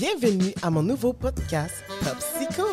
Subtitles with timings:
[0.00, 2.64] Bienvenue à mon nouveau podcast Top Psycho,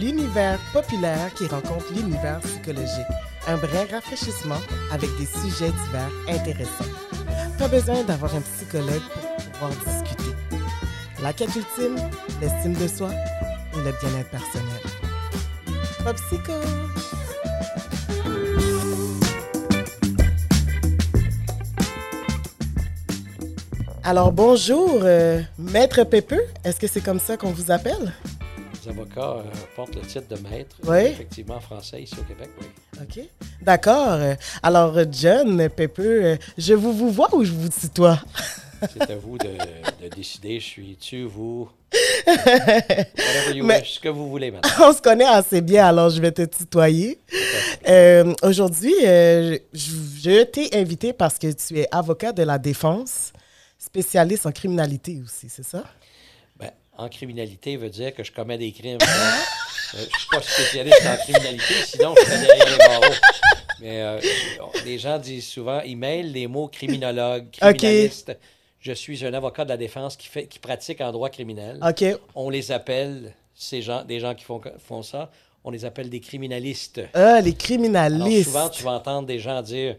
[0.00, 3.12] l'univers populaire qui rencontre l'univers psychologique.
[3.46, 6.90] Un vrai rafraîchissement avec des sujets divers intéressants.
[7.58, 10.34] Pas besoin d'avoir un psychologue pour pouvoir discuter.
[11.22, 11.96] La quête ultime,
[12.40, 14.80] l'estime de soi et le bien-être personnel.
[16.02, 17.05] Pop Psycho!
[24.06, 28.12] Alors bonjour, euh, Maître Pépeux, est-ce que c'est comme ça qu'on vous appelle?
[28.84, 29.42] Les avocats euh,
[29.74, 30.98] portent le titre de maître, Oui.
[31.06, 32.66] effectivement français ici au Québec, oui.
[33.02, 33.24] OK.
[33.62, 34.18] D'accord.
[34.62, 38.20] Alors, John Pépeux, euh, je vous vous vois ou je vous tutoie?
[38.92, 39.48] C'est à vous de,
[40.04, 41.68] de décider, je suis tu, vous,
[42.26, 44.70] whatever you Mais- wish, ce que vous voulez maintenant.
[44.88, 47.18] On se connaît assez bien, alors je vais te tutoyer.
[47.88, 49.90] Euh, Aujourd'hui, euh, je,
[50.22, 53.32] je t'ai invité parce que tu es avocat de la défense,
[53.78, 55.84] spécialiste en criminalité aussi, c'est ça?
[56.58, 58.98] Ben, en criminalité veut dire que je commets des crimes.
[58.98, 63.14] Donc, euh, je ne suis pas spécialiste en criminalité, sinon je serais derrière les barreaux.
[63.80, 64.20] Mais euh,
[64.84, 68.36] les gens disent souvent, ils mêlent les mots criminologue, criminaliste.
[68.80, 71.78] Je suis un avocat de la défense qui, fait, qui pratique en droit criminel.
[71.82, 72.04] OK.
[72.34, 75.30] On les appelle, ces gens, des gens qui font, font ça,
[75.64, 77.00] on les appelle des criminalistes.
[77.12, 78.44] Ah, les Alors, criminalistes.
[78.44, 79.96] souvent, tu vas entendre des gens dire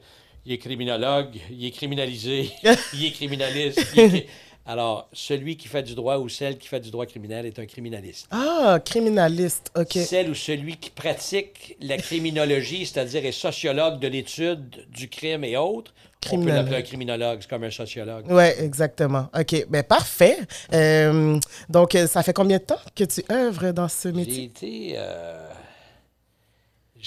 [0.48, 2.50] il est criminologue, il est criminalisé,
[2.94, 3.86] il est criminaliste.
[3.96, 4.28] il est
[4.66, 7.66] Alors, celui qui fait du droit ou celle qui fait du droit criminel est un
[7.66, 8.28] criminaliste.
[8.32, 9.94] Ah, criminaliste, OK.
[9.94, 15.56] Celle ou celui qui pratique la criminologie, c'est-à-dire est sociologue de l'étude du crime et
[15.58, 15.94] autres,
[16.32, 18.26] on peut l'appeler un criminologue, c'est comme un sociologue.
[18.30, 19.30] Oui, exactement.
[19.38, 20.38] OK, ben parfait.
[20.74, 24.44] Euh, donc, euh, ça fait combien de temps que tu œuvres dans ce J'ai métier?
[24.44, 24.94] été.
[24.98, 25.47] euh,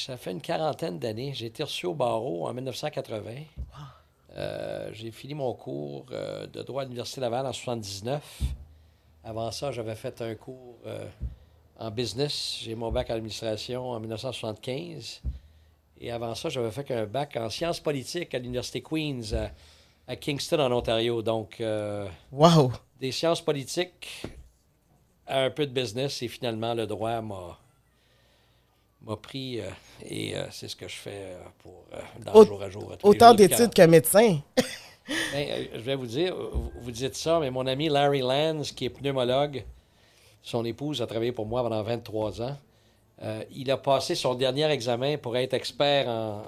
[0.06, 1.32] ça fait une quarantaine d'années.
[1.34, 3.30] J'ai été reçu au barreau en 1980.
[4.36, 8.40] Euh, j'ai fini mon cours euh, de droit à l'Université Laval en 79.
[9.24, 11.06] Avant ça, j'avais fait un cours euh,
[11.78, 12.58] en business.
[12.62, 15.20] J'ai mon bac en administration en 1975.
[16.00, 19.50] Et avant ça, j'avais fait un bac en sciences politiques à l'Université Queen's à,
[20.06, 21.20] à Kingston, en Ontario.
[21.22, 22.72] Donc, euh, Wow!
[22.98, 24.24] des sciences politiques
[25.27, 27.58] à un peu de business et finalement le droit m'a
[29.06, 29.64] m'a pris euh,
[30.08, 31.84] et euh, c'est ce que je fais euh, pour
[32.24, 32.92] dans Au- jour à jour.
[33.02, 34.38] Autant d'études que médecin.
[35.33, 38.84] Ben, je vais vous dire, vous, vous dites ça, mais mon ami Larry Lance, qui
[38.84, 39.64] est pneumologue,
[40.40, 42.56] son épouse a travaillé pour moi pendant 23 ans.
[43.50, 46.42] Il a passé son dernier examen pour être expert en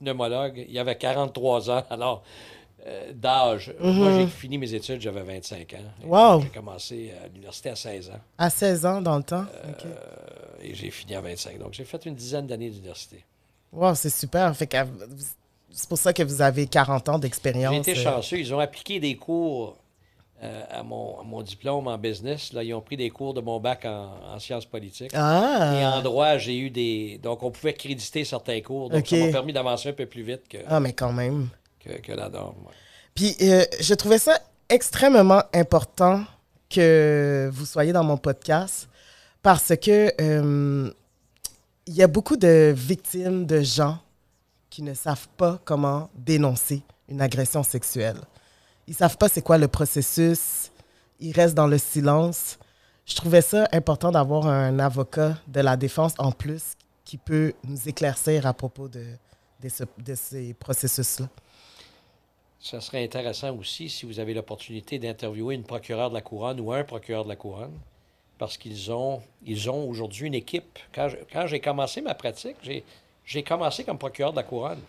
[0.00, 0.64] pneumologue.
[0.66, 2.22] Il avait 43 ans, alors
[2.86, 3.74] euh, d'âge.
[3.80, 5.76] Moi, j'ai fini mes études, j'avais 25 ans.
[6.04, 6.08] Mhm.
[6.10, 6.40] Wow.
[6.42, 9.44] J'ai commencé à l'université à 16 ans À 16 ans dans le temps?
[9.64, 11.58] Euh, et j'ai fini à 25.
[11.58, 13.24] Donc, j'ai fait une dizaine d'années d'université.
[13.72, 14.54] Wow, c'est super.
[14.56, 14.76] Fait que,
[15.70, 17.74] c'est pour ça que vous avez 40 ans d'expérience.
[17.74, 18.02] J'ai été euh.
[18.02, 18.38] chanceux.
[18.38, 19.76] Ils ont appliqué des cours
[20.42, 22.52] euh, à, mon, à mon diplôme en business.
[22.52, 25.12] Là, ils ont pris des cours de mon bac en, en sciences politiques.
[25.12, 26.00] Et en Ah!
[26.02, 27.18] droit, j'ai eu des.
[27.22, 28.90] Donc, on pouvait créditer certains cours.
[28.90, 31.48] Donc, ça m'a permis d'avancer un peu plus vite que, Ah, mais quand même.
[31.86, 32.56] Que, que la norme.
[32.66, 32.72] ouais.
[33.14, 34.38] Puis, euh, je trouvais ça
[34.68, 36.24] extrêmement important
[36.68, 38.88] que vous soyez dans mon podcast
[39.42, 40.90] parce que euh,
[41.86, 43.98] il y a beaucoup de victimes, de gens
[44.68, 48.18] qui ne savent pas comment dénoncer une agression sexuelle.
[48.86, 50.70] Ils savent pas c'est quoi le processus.
[51.20, 52.58] Ils restent dans le silence.
[53.06, 57.88] Je trouvais ça important d'avoir un avocat de la défense en plus qui peut nous
[57.88, 59.06] éclaircir à propos de
[60.14, 61.28] ces processus-là.
[62.66, 66.72] Ça serait intéressant aussi si vous avez l'opportunité d'interviewer une procureure de la couronne ou
[66.72, 67.78] un procureur de la couronne,
[68.38, 70.76] parce qu'ils ont, ils ont aujourd'hui une équipe.
[70.92, 72.82] Quand je- quand j'ai commencé ma pratique, j'ai,
[73.24, 74.80] j'ai commencé comme procureur de la couronne.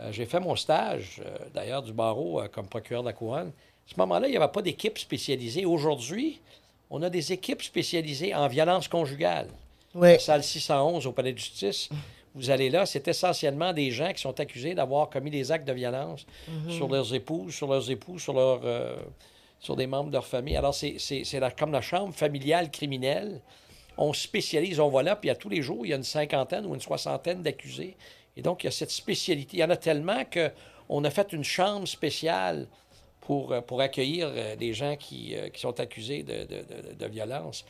[0.00, 3.48] Euh, j'ai fait mon stage, euh, d'ailleurs, du barreau euh, comme procureur de la couronne.
[3.48, 5.66] À ce moment-là, il n'y avait pas d'équipe spécialisée.
[5.66, 6.40] Aujourd'hui,
[6.88, 9.48] on a des équipes spécialisées en violence conjugale.
[9.94, 10.14] Ouais.
[10.14, 11.90] La salle 611 au palais de justice,
[12.36, 15.72] vous allez là, c'est essentiellement des gens qui sont accusés d'avoir commis des actes de
[15.72, 16.26] violence
[16.68, 18.96] sur leurs épouses, sur leurs époux, sur, leurs, euh,
[19.58, 20.56] sur des membres de leur famille.
[20.56, 20.96] Alors, c'est,
[21.58, 23.40] comme la chambre familiale criminelle.
[23.98, 26.66] On spécialise, on va là, puis à tous les jours, il y a une cinquantaine
[26.66, 27.96] ou une soixantaine d'accusés.
[28.36, 29.56] Et donc, il y a cette spécialité.
[29.56, 32.66] Il y en a tellement qu'on a fait une chambre spéciale
[33.22, 36.44] pour, euh, pour accueillir euh, des gens qui, qui sont accusés de, de,
[36.90, 37.64] de- de violence.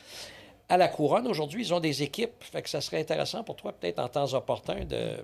[0.68, 2.32] À la couronne, aujourd'hui, ils ont des équipes.
[2.40, 5.16] Fait que ça serait intéressant pour toi, peut-être en temps opportun, de,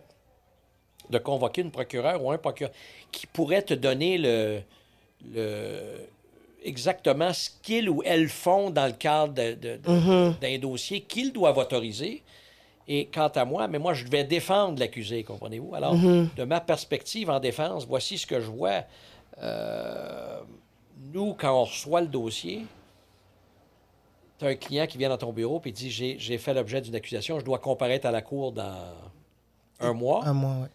[1.10, 2.72] de convoquer une procureure ou un procureur
[3.10, 4.60] qui pourrait te donner le,
[5.34, 6.08] le-
[6.64, 9.90] exactement ce qu'ils ou elles font dans le cadre de- de- de-
[10.40, 12.22] d'un dossier qu'ils doivent autoriser.
[12.86, 15.74] Et quant à moi, mais moi, je vais défendre l'accusé, comprenez-vous?
[15.74, 15.94] Alors,
[16.36, 18.82] de ma perspective en défense, voici ce que je vois.
[19.40, 20.40] Euh,
[21.12, 22.64] nous, quand on reçoit le dossier,
[24.42, 26.80] tu as un client qui vient dans ton bureau et dit j'ai, j'ai fait l'objet
[26.80, 28.94] d'une accusation, je dois comparaître à la cour dans
[29.80, 30.24] un mois.
[30.24, 30.68] Un mois, oui.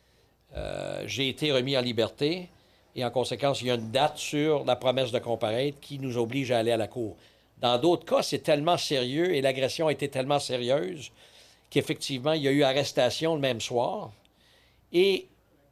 [0.55, 2.49] Euh, j'ai été remis en liberté
[2.95, 6.17] et en conséquence, il y a une date sur la promesse de comparaître qui nous
[6.17, 7.15] oblige à aller à la cour.
[7.59, 11.11] Dans d'autres cas, c'est tellement sérieux et l'agression a été tellement sérieuse
[11.69, 14.11] qu'effectivement, il y a eu arrestation le même soir.
[14.93, 15.27] Et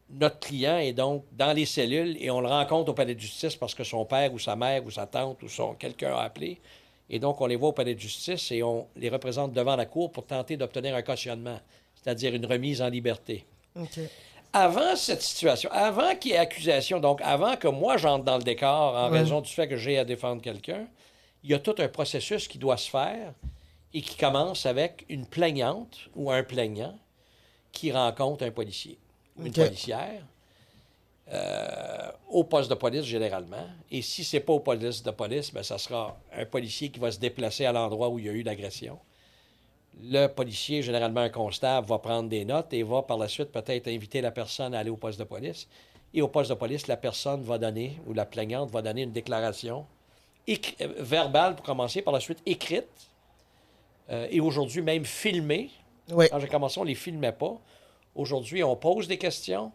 [0.10, 3.56] notre client est donc dans les cellules et on le rencontre au palais de justice
[3.56, 6.60] parce que son père ou sa mère ou sa tante ou son quelqu'un a appelé.
[7.10, 9.86] Et donc, on les voit au palais de justice et on les représente devant la
[9.86, 11.60] cour pour tenter d'obtenir un cautionnement,
[11.96, 13.46] c'est-à-dire une remise en liberté.
[14.54, 18.44] Avant cette situation, avant qu'il y ait accusation, donc avant que moi j'entre dans le
[18.44, 20.88] décor en raison du fait que j'ai à défendre quelqu'un,
[21.44, 23.34] il y a tout un processus qui doit se faire
[23.94, 26.98] et qui commence avec une plaignante ou un plaignant
[27.72, 28.98] qui rencontre un policier
[29.38, 30.24] ou une policière
[31.32, 33.68] euh, au poste de police généralement.
[33.90, 37.12] Et si c'est pas au poste de police, ben, ça sera un policier qui va
[37.12, 39.00] se déplacer à l'endroit où il y a eu l'agression.
[40.04, 43.88] Le policier, généralement un constable, va prendre des notes et va par la suite peut-être
[43.88, 45.68] inviter la personne à aller au poste de police.
[46.14, 49.12] Et au poste de police, la personne va donner, ou la plaignante va donner une
[49.12, 49.86] déclaration
[50.48, 50.56] euh,
[51.00, 53.10] verbale pour commencer, par la suite écrite,
[54.10, 55.72] euh, et aujourd'hui même filmée.
[56.12, 56.28] Oui.
[56.30, 57.58] Quand j'ai commencé, on ne les filmait pas.
[58.14, 59.72] Aujourd'hui, on pose des questions.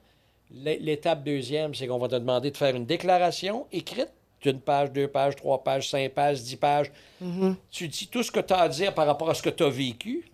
[0.52, 4.10] L'é- L'étape deuxième, c'est qu'on va te demander de faire une déclaration écrite
[4.42, 6.90] d'une page, deux pages, trois pages, cinq pages, dix pages.
[7.70, 9.62] Tu dis tout ce que tu as à dire par rapport à ce que tu
[9.62, 10.30] as vécu.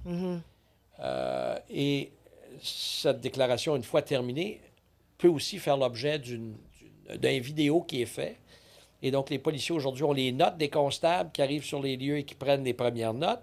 [1.01, 2.11] Euh, et
[2.63, 4.61] cette déclaration, une fois terminée,
[5.19, 6.21] peut aussi faire l'objet
[7.15, 8.37] d'un vidéo qui est fait.
[9.03, 12.19] Et donc, les policiers aujourd'hui ont les notes des constables qui arrivent sur les lieux
[12.19, 13.43] et qui prennent les premières notes.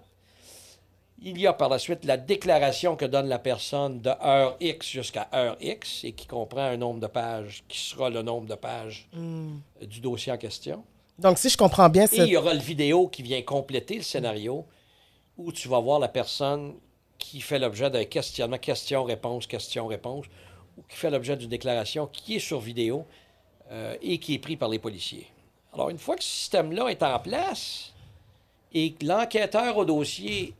[1.26, 4.86] Il y a par la suite la déclaration que donne la personne de heure X
[4.86, 8.54] jusqu'à heure X et qui comprend un nombre de pages qui sera le nombre de
[8.54, 9.48] pages euh,
[9.86, 10.84] du dossier en question.
[11.18, 12.18] Donc, si je comprends bien, Et c'est...
[12.18, 14.66] il y aura le vidéo qui vient compléter le scénario
[15.38, 16.74] où tu vas voir la personne
[17.16, 20.26] qui fait l'objet d'un questionnement, question-réponse, question-réponse,
[20.76, 23.06] ou qui fait l'objet d'une déclaration qui est sur vidéo
[23.70, 25.26] euh, et qui est pris par les policiers.
[25.72, 27.94] Alors, une fois que ce système-là est en place
[28.74, 30.52] et que l'enquêteur au dossier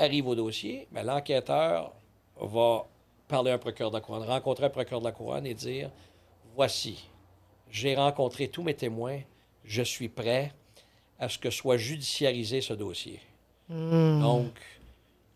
[0.00, 1.92] arrive au dossier, ben, l'enquêteur
[2.40, 2.86] va
[3.28, 5.90] parler à un procureur de la couronne, rencontrer un procureur de la couronne et dire
[6.56, 7.08] Voici,
[7.70, 9.20] j'ai rencontré tous mes témoins,
[9.64, 10.52] je suis prêt
[11.18, 13.20] à ce que soit judiciarisé ce dossier.
[14.20, 14.52] Donc,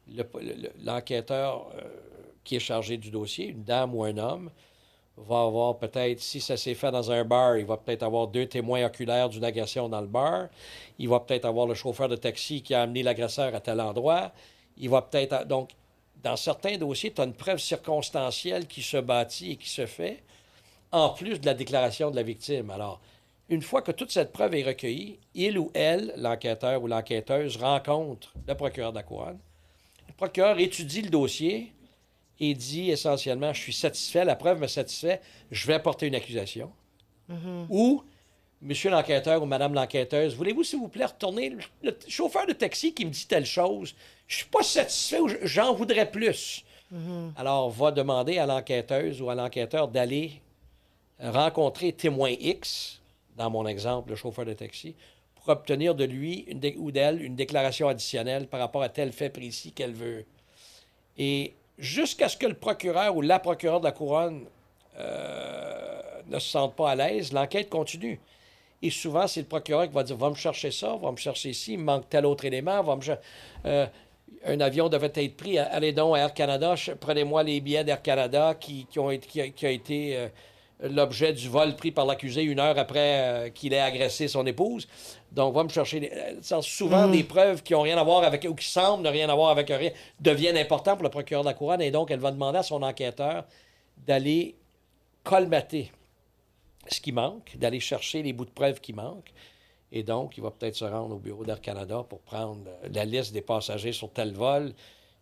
[0.09, 1.83] le- le- l'enquêteur euh,
[2.43, 4.51] qui est chargé du dossier, une dame ou un homme,
[5.17, 8.47] va avoir peut-être, si ça s'est fait dans un bar, il va peut-être avoir deux
[8.47, 10.49] témoins oculaires d'une agression dans le bar.
[10.99, 14.33] Il va peut-être avoir le chauffeur de taxi qui a amené l'agresseur à tel endroit.
[14.77, 15.47] Il va peut-être.
[15.47, 15.71] Donc,
[16.23, 20.23] dans certains dossiers, tu as une preuve circonstancielle qui se bâtit et qui se fait,
[20.91, 22.71] en plus de la déclaration de la victime.
[22.71, 23.01] Alors,
[23.49, 28.33] une fois que toute cette preuve est recueillie, il ou elle, l'enquêteur ou l'enquêteuse, rencontre
[28.49, 29.39] le procureur de la couronne.
[30.09, 31.75] Le procureur étudie le dossier
[32.41, 36.73] et dit essentiellement Je suis satisfait, la preuve me satisfait, je vais porter une accusation.
[37.69, 38.03] Ou
[38.63, 43.05] Monsieur l'enquêteur ou Madame l'enquêteuse, voulez-vous, s'il vous plaît, retourner le, chauffeur de taxi qui
[43.05, 43.95] me dit telle chose,
[44.27, 46.65] je suis pas satisfait ou je- j'en voudrais plus.
[47.37, 50.41] Alors, va demander à l'enquêteuse ou à l'enquêteur d'aller
[51.19, 53.01] rencontrer témoin X,
[53.37, 54.95] dans mon exemple, le chauffeur de taxi,
[55.35, 59.29] pour obtenir de lui une ou d'elle une déclaration additionnelle par rapport à tel fait
[59.29, 60.25] précis qu'elle veut.
[61.19, 64.47] Et jusqu'à ce que le procureur ou la procureure de la couronne
[64.97, 68.21] euh, ne se sente pas à l'aise, l'enquête continue.
[68.87, 71.53] Et souvent, c'est le procureur qui va dire Va me chercher ça, va me chercher
[71.55, 73.03] ci, il me manque tel autre élément, va me
[73.67, 73.87] euh,
[74.47, 75.59] un avion devait être pris.
[75.59, 79.41] Allez donc à Air Canada, prenez-moi les billets d'Air Canada qui, qui ont été, qui
[79.41, 80.29] a, qui a été euh,
[80.83, 84.87] l'objet du vol pris par l'accusé une heure après euh, qu'il ait agressé son épouse.
[85.33, 86.01] Donc, va me chercher.
[86.01, 86.13] les-
[86.63, 89.49] souvent, des preuves qui n'ont rien à voir avec, ou qui semblent ne rien avoir
[89.51, 91.81] avec rien, deviennent importantes pour le procureur de la couronne.
[91.81, 93.45] Et donc, elle va demander à son enquêteur
[93.97, 94.57] d'aller
[95.23, 95.91] colmater
[96.89, 99.33] ce qui manque, d'aller chercher les bouts de preuves qui manquent.
[99.93, 103.05] Et donc, il va peut-être se rendre au bureau d'Air Canada pour prendre euh, la
[103.05, 104.73] liste des passagers sur tel vol.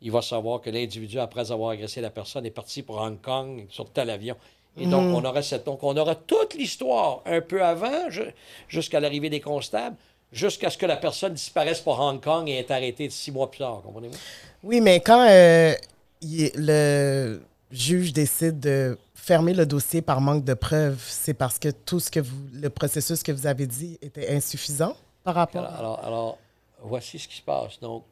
[0.01, 3.67] Il va savoir que l'individu, après avoir agressé la personne, est parti pour Hong Kong
[3.69, 4.37] sur tel avion.
[4.79, 8.33] Et donc, on aura cette, donc, on aura toute l'histoire un peu avant, ju-
[8.69, 9.97] jusqu'à l'arrivée des constables,
[10.33, 13.59] jusqu'à ce que la personne disparaisse pour Hong Kong et est arrêtée six mois plus
[13.59, 13.83] tard.
[13.85, 14.17] Comprenez-vous?
[14.63, 15.75] Oui, mais quand euh,
[16.23, 22.01] le juge décide de fermer le dossier par manque de preuves, c'est parce que tout
[22.01, 25.65] ce que vous, le processus que vous avez dit était insuffisant par rapport.
[25.65, 26.39] Alors, alors, alors,
[26.83, 27.81] voici ce qui se passe.
[27.81, 28.05] Donc,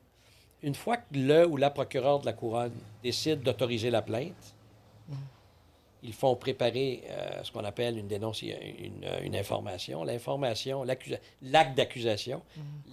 [0.63, 4.55] une fois que le ou la procureure de la couronne décide d'autoriser la plainte,
[6.03, 10.03] ils font préparer euh, ce qu'on appelle une dénonce, une, une information.
[10.03, 12.43] L'information, l'acte d'accusation.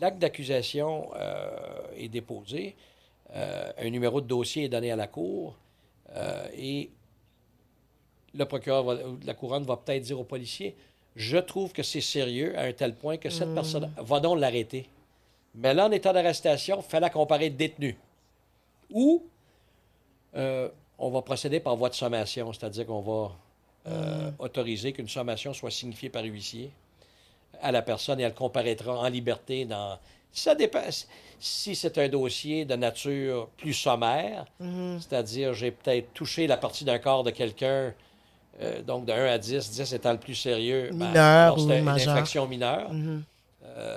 [0.02, 1.50] L'acte d'accusation euh,
[1.96, 2.76] est déposé.
[3.34, 5.56] Euh, un numéro de dossier est donné à la Cour
[6.56, 6.90] et
[8.34, 10.76] le procureur, va, la couronne va peut-être dire au policier
[11.16, 14.90] Je trouve que c'est sérieux à un tel point que cette personne va donc l'arrêter.
[15.56, 17.98] Mais là, en état d'arrestation, il fallait comparer détenu.
[18.92, 19.24] Ou
[21.00, 23.32] on va procéder par voie de sommation, c'est-à-dire qu'on va
[23.88, 26.72] euh, autoriser qu'une sommation soit signifiée par huissier
[27.62, 29.98] à la personne et elle comparaîtra en liberté dans.
[30.32, 30.82] Ça dépend.
[31.40, 35.00] Si c'est un dossier de nature plus sommaire, Mhm.
[35.00, 37.94] c'est-à-dire j'ai peut-être touché la partie d'un corps de quelqu'un,
[38.62, 41.68] euh, donc de 1 à 10, 10 étant le plus sérieux, ben, Mineur alors, ou
[41.68, 42.92] c'est une infraction mineure.
[42.92, 43.24] Mhm.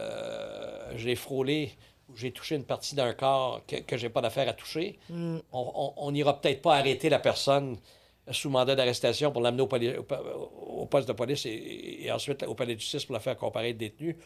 [0.01, 1.73] Euh, j'ai frôlé
[2.11, 5.41] ou j'ai touché une partie d'un corps que, que j'ai pas d'affaire à toucher, Mhm.
[5.53, 7.77] on- n'ira peut-être pas arrêter la personne
[8.33, 12.13] sous mandat d'arrestation pour l'amener au, poli- au pa- au poste de police et, et
[12.13, 14.17] ensuite au palais de justice pour la faire comparaître détenu.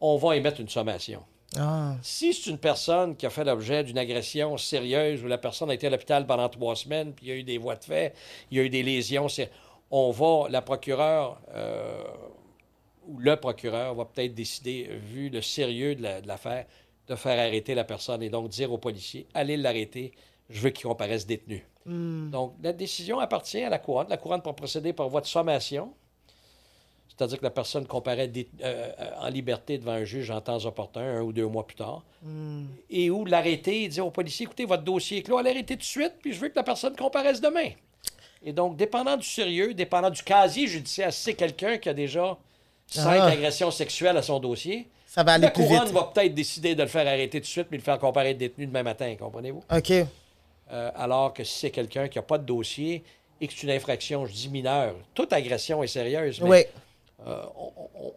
[0.00, 1.22] On va émettre une sommation.
[1.58, 1.94] Ah.
[2.02, 5.74] Si c'est une personne qui a fait l'objet d'une agression sérieuse où la personne a
[5.74, 8.14] été à l'hôpital pendant trois semaines, puis il y a eu des voies de fait,
[8.50, 9.28] il y a eu des lésions,
[9.90, 12.02] on va, la procureure euh,
[13.06, 16.66] ou le procureur va peut-être décider, vu le sérieux de la- de l'affaire,
[17.06, 20.12] de faire arrêter la personne et donc dire au policier allez l'arrêter,
[20.50, 21.64] je veux qu'il comparaisse détenu.
[21.86, 22.30] Hmm.
[22.30, 24.08] Donc, la décision appartient à la couronne.
[24.08, 25.92] La couronne peut procéder par voie de sommation,
[27.16, 30.64] c'est-à-dire que la personne comparaît dé- euh, euh, en liberté devant un juge en temps
[30.66, 32.64] opportun, un ou deux mois plus tard, Hmm.
[32.90, 35.80] et où l'arrêter et dire au policier écoutez, votre dossier est clos, allez arrêter tout
[35.80, 37.70] de suite, puis je veux que la personne comparaisse demain.
[38.42, 42.36] Et donc, dépendant du sérieux, dépendant du casier judiciaire, si c'est quelqu'un qui a déjà
[42.86, 43.26] cinq Ah.
[43.26, 45.92] agressions sexuelles à son dossier, Ça va aller la plus couronne vite.
[45.94, 48.38] va peut-être décider de le faire arrêter tout de suite, mais de le faire comparaître
[48.38, 49.62] détenu demain matin, comprenez-vous?
[49.74, 49.90] OK.
[50.72, 53.04] Euh, alors que si c'est quelqu'un qui n'a pas de dossier
[53.40, 56.58] et que c'est une infraction, je dis mineure, toute agression est sérieuse, mais Oui.
[57.26, 57.42] Euh,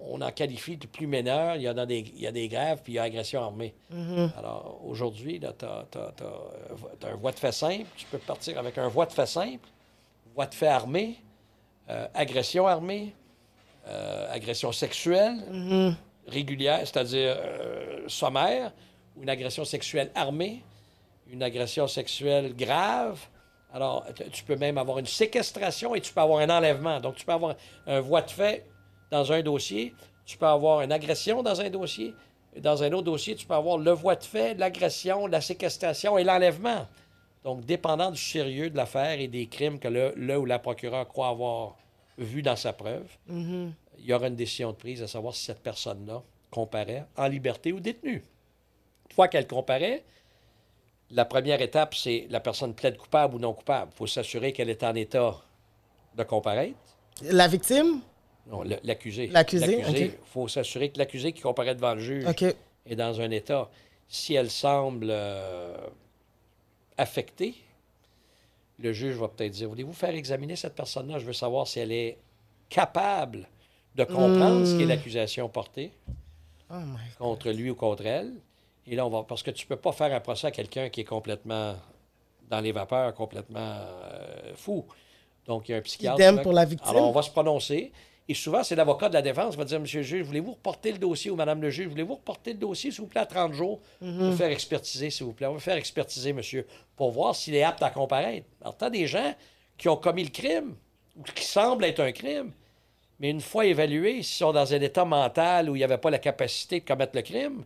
[0.09, 1.55] on, en qualifie de plus mineur.
[1.55, 3.73] Il y, a des, il y a des graves, puis il y a agression armée.
[3.89, 4.31] Mhm.
[4.37, 7.85] Alors, aujourd'hui, tu as, un voie de fait simple.
[7.95, 9.67] Tu peux partir avec un voie de fait simple,
[10.35, 11.15] voie de fait armée,
[11.89, 13.13] euh, agression armée,
[13.87, 15.95] euh, agression sexuelle Mhm.
[16.27, 17.37] régulière, c'est-à-dire
[18.07, 18.73] sommaire,
[19.15, 20.63] ou une agression sexuelle armée,
[21.31, 23.19] une agression sexuelle grave.
[23.73, 26.99] Alors, tu peux même avoir une séquestration et tu peux avoir un enlèvement.
[26.99, 28.65] Donc, tu peux avoir un voie de fait
[29.11, 29.93] dans un dossier,
[30.25, 32.13] tu peux avoir une agression dans un dossier,
[32.59, 36.23] dans un autre dossier, tu peux avoir le voie de fait, l'agression, la séquestration et
[36.23, 36.87] l'enlèvement.
[37.43, 41.07] Donc, dépendant du sérieux de l'affaire et des crimes que le, le ou la procureure
[41.07, 41.75] croit avoir
[42.17, 43.73] vus dans sa preuve, Mhm.
[43.99, 47.71] il y aura une décision de prise à savoir si cette personne-là comparaît en liberté
[47.71, 48.23] ou détenue.
[49.09, 50.03] Une fois qu'elle comparaît,
[51.11, 53.91] la première étape, c'est la personne plaide coupable ou non coupable.
[53.93, 55.35] Il faut s'assurer qu'elle est en état
[56.15, 56.75] de comparaître.
[57.21, 58.01] La victime?
[58.49, 59.27] Non, l'accusé.
[59.27, 62.25] L'accusé, Il faut s'assurer que l'accusé qui comparaît devant le juge
[62.85, 63.69] est dans un état.
[64.07, 65.75] Si elle semble euh,
[66.97, 67.55] affectée,
[68.79, 71.19] le juge va peut-être dire Voulez-vous faire examiner cette personne-là?
[71.19, 72.17] Je veux savoir si elle est
[72.69, 73.47] capable
[73.95, 74.89] de comprendre ce qu'est Hmm.
[74.89, 75.91] l'accusation portée
[76.69, 76.75] Oh
[77.17, 78.33] contre lui ou contre elle.
[78.85, 79.23] Et là, on va.
[79.23, 81.75] Parce que tu ne peux pas faire un procès à quelqu'un qui est complètement
[82.49, 84.85] dans les vapeurs, complètement euh, fou.
[85.45, 86.19] Donc, il y a un psychiatre.
[86.19, 86.89] Idem là, pour la victime?
[86.89, 87.91] alors, on va se prononcer.
[88.29, 90.91] Et souvent, c'est l'avocat de la défense qui va dire Monsieur le juge, voulez-vous reporter
[90.91, 91.31] le dossier?
[91.31, 93.79] Ou Madame le juge, voulez-vous reporter le dossier, s'il vous plaît, à 30 jours?
[94.01, 94.29] Mhm.
[94.29, 95.47] pour faire expertiser, s'il vous plaît.
[95.47, 98.45] On va faire expertiser, monsieur, pour voir s'il est apte à comparaître.
[98.61, 99.33] Alors, t'as des gens
[99.77, 100.75] qui ont commis le crime
[101.17, 102.51] ou qui semblent être un crime,
[103.19, 106.09] mais une fois évalués, s'ils sont dans un état mental où il n'y avait pas
[106.09, 107.63] la capacité de commettre le crime,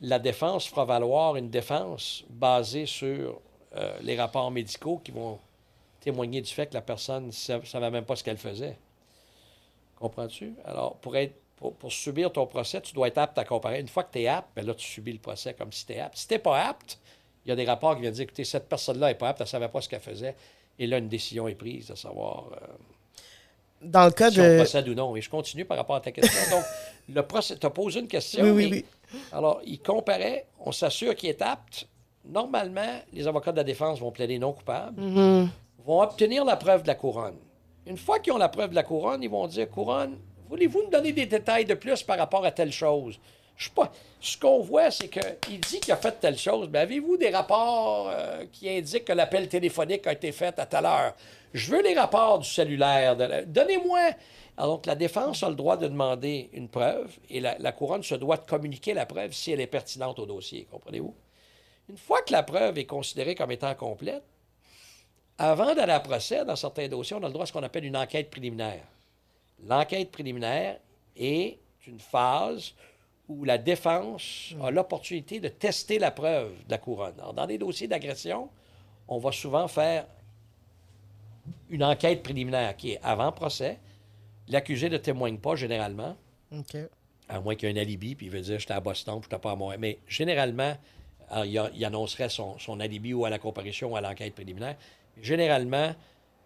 [0.00, 3.40] la défense fera valoir une défense basée sur
[3.76, 5.38] euh, les rapports médicaux qui vont
[6.00, 8.78] témoigner du fait que la personne ne savait même pas ce qu'elle faisait.
[10.00, 10.54] Comprends-tu?
[10.64, 13.80] Alors, pour, être, pour, pour subir ton procès, tu dois être apte à comparer.
[13.80, 15.92] Une fois que tu es apte, ben là, tu subis le procès comme si tu
[15.92, 16.16] es apte.
[16.16, 16.98] Si tu n'es pas apte,
[17.44, 19.44] il y a des rapports qui viennent dire, écoutez, cette personne-là n'est pas apte, elle
[19.44, 20.34] ne savait pas ce qu'elle faisait.
[20.78, 22.66] Et là, une décision est prise de savoir euh,
[23.82, 24.56] Dans le cas si on de.
[24.56, 25.14] procède ou non.
[25.16, 26.56] Et je continue par rapport à ta question.
[26.56, 26.64] Donc,
[27.08, 28.44] le procès, tu as posé une question.
[28.44, 28.84] Oui, oui,
[29.32, 31.86] alors, il comparait, on s'assure qu'il est apte.
[32.24, 35.50] Normalement, les avocats de la défense vont plaider non coupable, Mhm.
[35.84, 37.36] vont obtenir la preuve de la couronne.
[37.90, 40.16] Une fois qu'ils ont la preuve de la couronne, ils vont dire Couronne,
[40.48, 43.18] voulez-vous nous donner des détails de plus par rapport à telle chose?
[43.56, 43.90] Je sais pas.
[44.20, 46.68] Ce qu'on voit, c'est qu'il dit qu'il a fait telle chose.
[46.72, 50.86] Mais avez-vous des rapports euh, qui indiquent que l'appel téléphonique a été fait à telle
[50.86, 51.16] heure?
[51.52, 53.16] Je veux les rapports du cellulaire.
[53.48, 54.10] Donnez-moi.
[54.56, 58.14] Alors, donc, la défense a le droit de demander une preuve et la couronne se
[58.14, 60.68] doit de communiquer la preuve si elle est pertinente au dossier.
[60.70, 61.12] Comprenez-vous?
[61.88, 64.22] Une fois que la preuve est considérée comme étant complète,
[65.40, 67.84] avant d'aller à procès, dans certains dossiers, on a le droit à ce qu'on appelle
[67.84, 68.82] une enquête préliminaire.
[69.66, 70.78] L'enquête préliminaire
[71.16, 72.74] est une phase
[73.28, 77.14] où la défense a l'opportunité de tester la preuve de la couronne.
[77.18, 78.48] Alors, dans des dossiers d'agression,
[79.08, 80.06] on va souvent faire
[81.70, 83.78] une enquête préliminaire qui est avant procès.
[84.48, 86.16] L'accusé ne témoigne pas généralement,
[86.52, 86.76] OK.
[87.28, 89.28] à moins qu'il y ait un alibi, puis il veut dire j'étais à Boston, puis
[89.30, 89.78] j'étais pas à Montréal.
[89.80, 90.76] Mais généralement,
[91.30, 94.34] alors, il, a- il annoncerait son, son alibi ou à la comparution ou à l'enquête
[94.34, 94.76] préliminaire.
[95.22, 95.94] Généralement,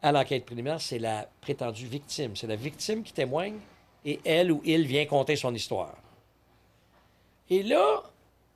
[0.02, 2.36] à l'enquête préliminaire, c'est la prétendue victime.
[2.36, 3.58] C'est la victime qui témoigne
[4.04, 5.96] et elle ou il vient conter son histoire.
[7.48, 8.02] Et là,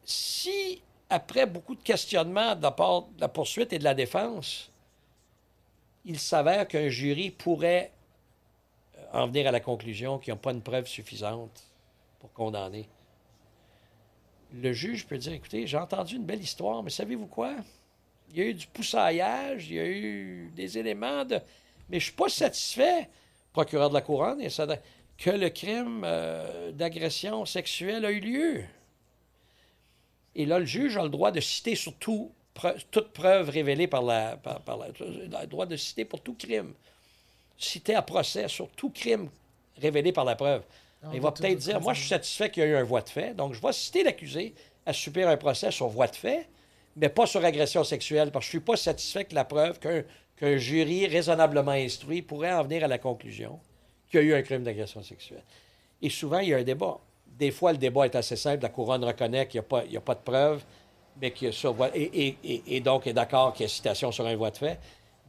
[0.04, 4.70] si, après beaucoup de questionnements de la part de la poursuite et de la défense,
[6.04, 7.92] il s'avère qu'un jury pourrait
[8.96, 11.64] euh, en venir à la conclusion qu'ils n'ont pas une preuve suffisante
[12.18, 12.88] pour condamner,
[14.52, 17.54] le juge peut dire, écoutez, j'ai entendu une belle histoire, mais savez-vous quoi?
[18.30, 21.37] Il y a eu du poussaillage, il y a eu des éléments de...
[21.88, 23.08] Mais je ne suis pas satisfait,
[23.52, 24.66] procureur de la couronne, et ça,
[25.16, 28.64] que le crime euh, d'agression sexuelle a eu lieu.
[30.35, 32.30] Et là, le juge a le droit de citer sur tout,
[32.90, 34.88] toute preuve révélée par la, par, la...
[34.88, 36.75] Le droit de citer pour tout crime.
[37.56, 39.30] Citer à procès sur tout crime
[39.78, 40.62] révélé par la preuve.
[41.12, 43.08] Il va peut-être dire, moi, je suis satisfait qu'il y a eu un voie de
[43.08, 44.54] fait, donc je vais citer l'accusé
[44.85, 46.49] à subir un procès sur voie de fait,
[47.00, 49.78] mais pas sur agression sexuelle, parce que je ne suis pas satisfait que la preuve
[49.78, 53.59] qu'un jury raisonnablement instruit pourrait en venir à la conclusion
[54.11, 55.43] qu'il y a eu un crime d'agression sexuelle.
[56.02, 56.99] Et souvent, il y a un débat.
[57.38, 58.62] Des fois, le débat est assez simple.
[58.62, 60.62] La couronne reconnaît qu'il n'y a, pas- a de preuve,
[61.21, 61.49] mais qu'il
[61.95, 64.78] et, et- et- donc est d'accord qu'il y a citation sur un voie de fait.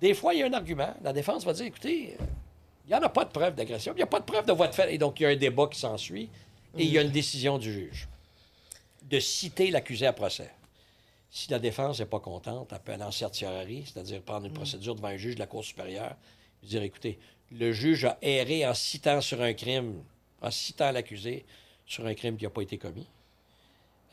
[0.02, 0.94] Des fois, il y a un argument.
[1.04, 2.24] La défense va dire, écoutez, euh,
[2.86, 4.54] il n'y en a pas de preuve d'agression, il n'y a pas de preuve de
[4.54, 4.94] voie de fait.
[4.94, 6.30] Et donc, il y a un débat qui s'ensuit
[6.78, 8.08] et il y a une décision du juge
[9.04, 10.50] de citer l'accusé à procès.
[11.32, 14.96] Si la défense n'est pas contente, elle peut aller en certiorari, c'est-à-dire prendre une procédure
[14.96, 16.16] devant un juge de la Cour supérieure
[16.64, 17.20] et dire écoutez,
[17.52, 20.04] le juge a erré en citant sur un crime,
[20.42, 21.46] en citant l'accusé
[21.86, 23.08] sur un crime qui n'a pas été commis.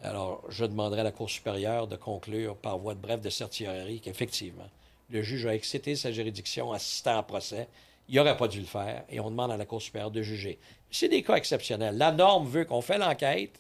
[0.03, 4.01] Alors, je demanderai à la Cour supérieure de conclure par voie de bref de certiorari
[4.01, 4.69] qu'effectivement,
[5.11, 7.69] le juge a excité sa juridiction en citant en procès.
[8.09, 10.59] Il n'aurait pas dû le faire et on demande à la Cour supérieure de juger.
[10.91, 11.97] C'est des cas exceptionnels.
[11.97, 13.59] La norme veut qu'on fait l'enquête.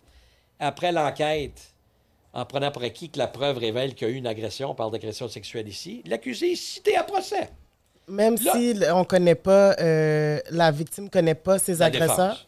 [0.59, 1.75] Après l'enquête,
[2.37, 4.75] en prenant pour acquis que la preuve révèle qu'il y a eu une agression, on
[4.75, 7.49] parle d'agression sexuelle ici, l'accusé est cité à procès.
[8.09, 12.16] Même Là- si on connaît pas, euh, la victime connaît pas ses agresseurs.
[12.16, 12.46] défense.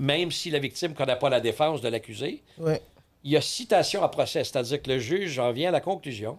[0.00, 2.42] Même si la victime ne connaît pas la défense de l'accusé,
[3.22, 6.36] il y a citation à procès, c'est-à-dire que le juge en vient à la conclusion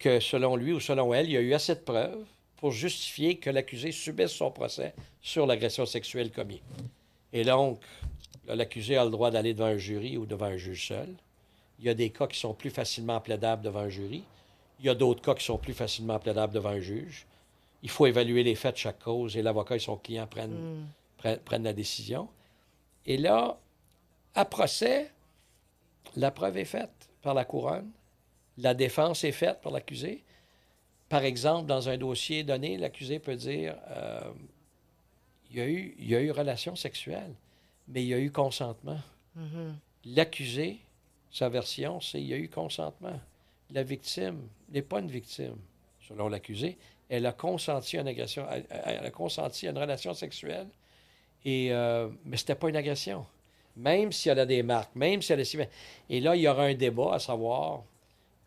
[0.00, 2.24] que selon lui ou selon elle, il y a eu assez de preuves
[2.56, 6.58] pour justifier que l'accusé subisse son procès sur l'agression sexuelle commise.
[7.32, 7.80] Et donc,
[8.48, 11.08] l'accusé a le droit d'aller devant un jury ou devant un juge seul.
[11.78, 14.24] Il y a des cas qui sont plus facilement plaidables devant un jury.
[14.80, 17.26] Il y a d'autres cas qui sont plus facilement plaidables devant un juge.
[17.82, 20.86] Il faut évaluer les faits de chaque cause et l'avocat et son client prennent,
[21.18, 22.28] prennent, prennent la décision.
[23.04, 23.58] Et là,
[24.34, 25.10] à procès,
[26.16, 27.90] la preuve est faite par la couronne.
[28.58, 30.24] La défense est faite par l'accusé.
[31.08, 34.32] Par exemple, dans un dossier donné, l'accusé peut dire euh,
[35.50, 37.34] il, y a eu, il y a eu relation sexuelle,
[37.88, 38.98] mais il y a eu consentement.
[40.04, 40.80] L'accusé,
[41.36, 43.20] sa version, c'est il y a eu consentement.
[43.70, 45.56] La victime n'est pas une victime,
[46.08, 46.78] selon l'accusé.
[47.10, 50.66] Elle a consenti à une agression, elle, a consenti à une relation sexuelle,
[51.46, 53.26] euh, mais ce n'était pas une agression.
[53.76, 55.68] Même si elle a des marques, même si elle est...
[56.08, 57.82] Et là, il y aura un débat à savoir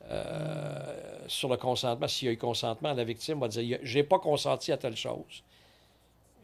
[0.10, 2.08] euh, sur le consentement.
[2.08, 5.43] S'il y a eu consentement, la victime va dire J'ai pas consenti à telle chose.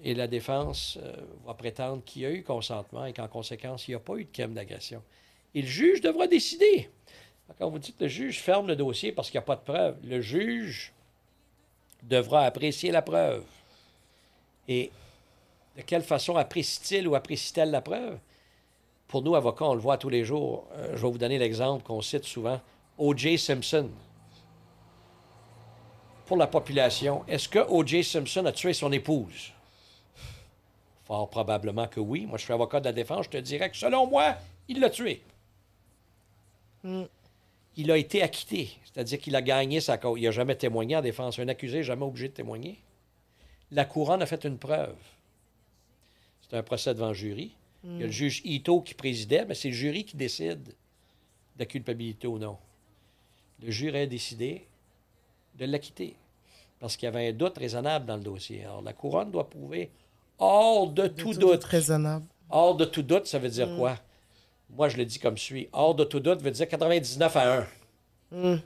[0.04, 3.92] Et la défense euh, va prétendre qu'il y a eu consentement et qu'en conséquence, il
[3.92, 5.02] n'y a pas eu de crime d'agression.
[5.56, 6.90] Et le juge devra décider.
[7.58, 9.98] Quand vous dites le juge ferme le dossier parce qu'il n'y a pas de preuve,
[10.04, 10.94] le juge
[12.04, 13.44] devra apprécier la preuve.
[14.68, 14.92] Et
[15.78, 18.18] de quelle façon apprécie-t-il ou apprécie-t-elle la preuve?
[19.08, 20.68] Pour nous, avocats, on le voit tous les jours.
[20.74, 22.60] Euh, je vais vous donner l'exemple qu'on cite souvent.
[22.98, 23.38] O.J.
[23.38, 23.90] Simpson.
[26.26, 28.04] Pour la population, est-ce que O.J.
[28.04, 29.52] Simpson a tué son épouse?
[31.06, 32.26] Fort probablement que oui.
[32.26, 33.26] Moi, je suis avocat de la défense.
[33.26, 34.36] Je te dirais que selon moi,
[34.68, 35.22] il l'a tué.
[37.78, 38.70] Il a été acquitté.
[38.86, 40.20] C'est-à-dire qu'il a gagné sa cause.
[40.20, 41.40] Il n'a jamais témoigné en défense.
[41.40, 42.80] Un accusé n'est jamais obligé de témoigner.
[43.72, 44.96] La couronne a fait une preuve.
[46.48, 47.52] C'est un procès devant le jury.
[47.84, 50.74] Il y a le juge Ito qui présidait, mais c'est le jury qui décide de
[51.60, 52.58] la culpabilité ou non.
[53.64, 54.66] Le jury a décidé
[55.58, 56.16] de l'acquitter
[56.80, 58.64] parce qu'il y avait un doute raisonnable dans le dossier.
[58.64, 59.92] Alors, la couronne doit prouver
[60.40, 61.64] hors de tout Tout doute.
[61.64, 62.26] raisonnable.
[62.50, 63.98] Hors de tout doute, ça veut dire quoi?
[64.76, 65.70] Moi, je le dis comme suit.
[65.72, 67.66] Hors de tout doute veut dire 99 à
[68.32, 68.60] 1.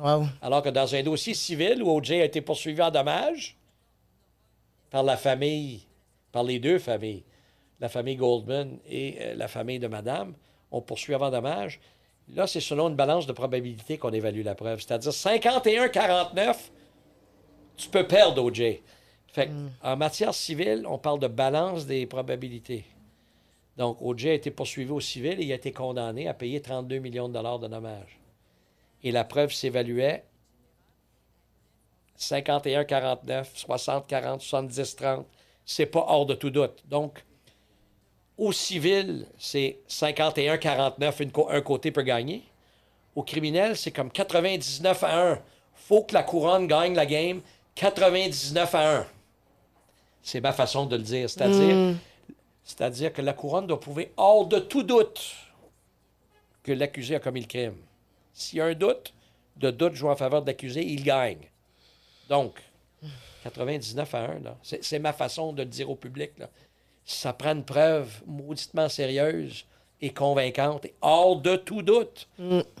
[0.00, 0.26] Wow.
[0.42, 2.20] Alors que dans un dossier civil où O.J.
[2.20, 3.56] a été poursuivi en dommages
[4.90, 5.82] par la famille,
[6.32, 7.24] par les deux familles,
[7.80, 10.34] la famille Goldman et euh, la famille de Madame,
[10.70, 11.80] on poursuit avant dommage.
[12.34, 14.80] Là, c'est selon une balance de probabilité qu'on évalue la preuve.
[14.80, 16.56] C'est-à-dire 51-49,
[17.76, 18.80] tu peux perdre O.J.
[19.28, 22.84] Fait que, en matière civile, on parle de balance des probabilités.
[23.76, 24.28] Donc, O.J.
[24.30, 27.34] a été poursuivi au civil et il a été condamné à payer 32 millions de
[27.34, 28.18] dollars de dommages.
[29.02, 30.24] Et la preuve s'évaluait
[32.18, 35.24] 51-49, 60-40, 70-30.
[35.66, 36.82] C'est pas hors de tout doute.
[36.88, 37.24] Donc,
[38.38, 42.42] au civil, c'est 51-49, une co- un côté peut gagner.
[43.16, 45.38] Au criminel, c'est comme 99 à 1.
[45.74, 47.40] faut que la couronne gagne la game
[47.74, 49.06] 99 à 1.
[50.22, 51.28] C'est ma façon de le dire.
[51.28, 51.94] C'est-à-dire,
[52.64, 55.34] c'est-à-dire que la couronne doit prouver hors de tout doute
[56.62, 57.76] que l'accusé a commis le crime.
[58.32, 59.12] S'il y a un doute,
[59.56, 61.50] de doute joue en faveur de l'accusé, il gagne.
[62.28, 62.58] Donc,
[63.44, 66.32] 99 à 1, là, c'est, ma façon de le dire au public.
[66.38, 66.48] Là.
[67.04, 69.66] Ça prend une preuve mauditement sérieuse
[70.00, 72.28] et convaincante, et hors de tout doute.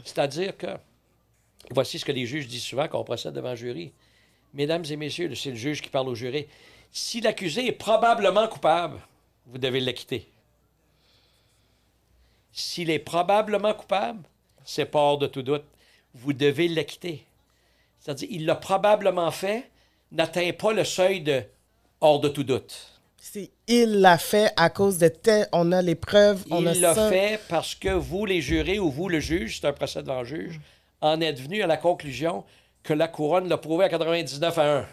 [0.04, 0.66] C'est-à-dire que,
[1.70, 3.92] voici ce que les juges disent souvent quand on procède devant un jury.
[4.54, 6.46] Mesdames et messieurs, c'est le juge qui parle au jury.
[6.90, 9.00] Si l'accusé est probablement coupable,
[9.46, 10.28] vous devez l'acquitter.
[12.52, 14.22] S'il est probablement coupable,
[14.64, 15.64] c'est pas hors de tout doute.
[16.14, 17.26] Vous devez l'acquitter.
[17.98, 19.70] C'est-à-dire, il l'a probablement fait,
[20.12, 21.42] n'atteint pas le seuil de
[22.00, 22.90] hors de tout doute.
[23.16, 25.48] C'est il l'a fait à cause de tel.
[25.52, 27.08] On a les preuves, on a Il l'a ça.
[27.08, 30.26] fait parce que vous, les jurés, ou vous, le juge, c'est un procès devant le
[30.26, 30.60] juge,
[31.00, 32.44] en êtes venu à la conclusion
[32.82, 34.86] que la couronne l'a prouvé à 99 à 1.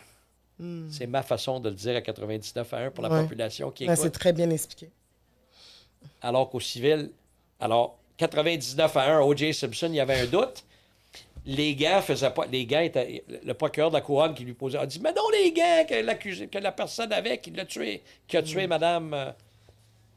[0.92, 3.22] C'est ma façon de le dire à 99 à 1 pour la Ouais.
[3.24, 4.04] population qui Ouais, écoute.
[4.04, 4.90] c'est très bien expliqué.
[6.22, 7.10] alors qu'au civil,
[7.60, 9.54] alors 99 à 1, O.J.
[9.54, 10.64] Simpson, il y avait un doute.
[11.46, 12.46] Les gars faisaient pas.
[12.46, 13.24] Les gars étaient.
[13.44, 15.96] Le procureur de la couronne qui lui posait a dit Mais non, les gars, que,
[15.96, 19.14] l'accusé- que la personne avait, qui l'a tué, qui a tué madame.
[19.16, 19.32] euh,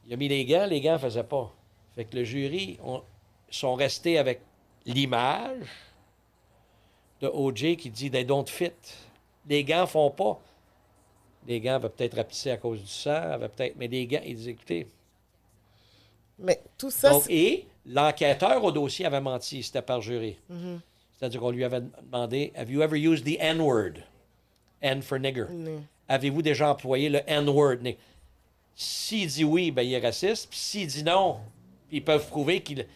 [0.06, 1.50] il a mis les gants, les gants ne faisaient pas.
[1.94, 3.02] Fait que le jury on-
[3.50, 4.40] sont restés avec
[4.84, 5.64] l'image
[7.22, 7.78] de O.J.
[7.78, 8.72] qui dit They don't fit.
[9.48, 10.40] Les gants font pas.
[11.46, 13.76] Les gants avaient peut-être rapissé à cause du sang, peut-être.
[13.76, 14.86] Mais les gants, ils disaient Écoutez,
[16.38, 20.38] Mais tout ça, donc, et l'enquêteur au dossier avait menti, c'était par jury.
[20.50, 20.78] Mm-hmm.
[21.12, 24.02] C'est-à-dire qu'on lui avait demandé Have you ever used the N-word?
[24.82, 25.46] N for nigger.
[26.08, 27.78] Avez-vous déjà employé le N-word?
[28.74, 30.48] S'il dit oui, ben, il est raciste.
[30.50, 31.38] Puis s'il dit non,
[31.90, 32.86] ils peuvent prouver qu'il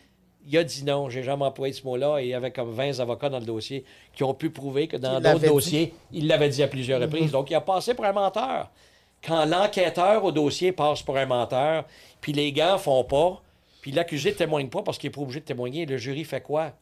[0.49, 1.11] il a dit non.
[1.11, 2.19] J'ai jamais employé ce mot-là.
[2.19, 3.85] Et il y avait comme 20 avocats dans le dossier
[4.15, 7.31] qui ont pu prouver que dans d'autres dossiers, il l'avait dit à plusieurs reprises.
[7.31, 8.71] Donc, il a passé pour un menteur.
[9.23, 11.85] Quand l'enquêteur au dossier passe pour un menteur,
[12.21, 13.43] puis les gars font pas,
[13.81, 16.41] puis l'accusé ne témoigne pas parce qu'il n'est pas obligé de témoigner, le jury fait
[16.41, 16.73] quoi?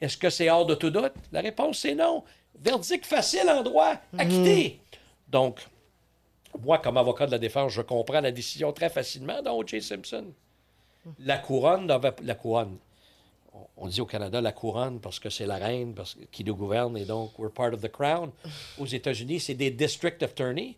[0.00, 1.12] Est-ce que c'est hors de tout doute?
[1.32, 2.24] La réponse, c'est non.
[2.60, 4.80] Verdict facile en droit, acquitté.
[5.28, 5.60] Donc,
[6.64, 9.82] moi, comme avocat de la défense, je comprends la décision très facilement dans O.J.
[9.82, 10.24] Simpson.
[11.18, 11.86] La couronne,
[12.22, 12.76] la couronne,
[13.76, 16.96] on- dit au Canada la couronne parce que c'est la reine parce qui nous gouverne
[16.98, 18.30] et donc we're part of the crown.
[18.78, 20.76] Aux États-Unis, c'est des district attorneys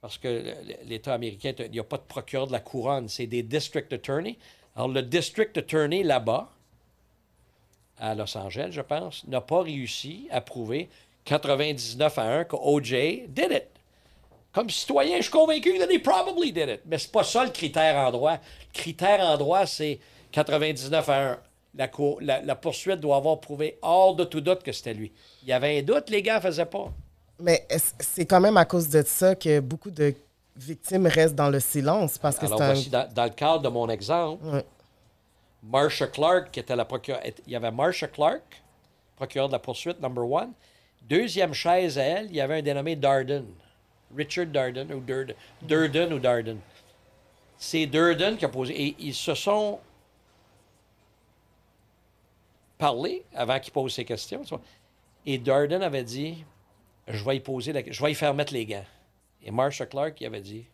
[0.00, 3.42] parce que l'État américain, il n'y a pas de procureur de la couronne, c'est des
[3.42, 4.36] district attorneys.
[4.74, 6.50] Alors, le district attorney là-bas,
[7.98, 10.88] à Los Angeles, je pense, n'a pas réussi à prouver
[11.24, 13.24] 99 à 1 que O.J.
[13.28, 13.64] did it.
[14.52, 16.80] Comme citoyen, je suis convaincu that he probably did it.
[16.86, 18.32] Mais c'est pas ça le critère en droit.
[18.32, 19.98] Le critère en droit, c'est
[20.32, 21.38] 99 à 1.
[21.74, 25.10] La, cour- la- la poursuite doit avoir prouvé hors de tout doute que c'était lui.
[25.42, 26.92] Il y avait un doute, les gars ne faisaient pas.
[27.40, 27.66] Mais
[27.98, 30.14] c'est quand même à cause de ça que beaucoup de
[30.54, 32.66] victimes restent dans le silence parce que Alors, un.
[32.74, 34.44] voici, dans, dans le cadre de mon exemple.
[35.62, 38.42] Marsha Clark, qui était la procureure, il y avait Marsha Clark,
[39.16, 40.52] procureure de la poursuite, number one.
[41.08, 43.46] Deuxième chaise à elle, il y avait un dénommé Darden.
[44.14, 46.58] Richard Darden, ou Durden, Durden ou Darden.
[47.56, 48.74] C'est Durden qui a posé.
[48.74, 49.78] Et ils se sont
[52.82, 54.42] parlé avant qu'il pose ses questions.
[54.42, 54.60] tu vois.
[55.24, 56.44] Et Darden avait dit
[57.06, 57.80] Je vais y poser la...
[57.88, 58.84] Je vais y faire mettre les gants.
[59.44, 60.64] Et Marsha Clark, il avait dit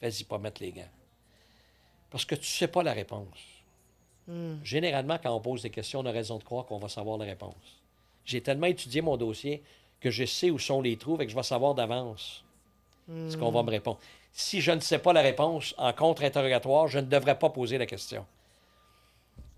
[0.00, 0.92] Fais-y pas mettre les gants.
[2.10, 3.38] Parce que tu ne sais pas la réponse.
[4.64, 7.26] Généralement, quand on pose des questions, on a raison de croire qu'on va savoir la
[7.26, 7.82] réponse.
[8.24, 9.62] J'ai tellement étudié mon dossier
[10.00, 12.44] que je sais où sont les trous et que je vais savoir d'avance
[13.08, 13.98] ce qu'on va me répondre.
[14.32, 17.86] Si je ne sais pas la réponse en contre-interrogatoire, je ne devrais pas poser la
[17.86, 18.26] question.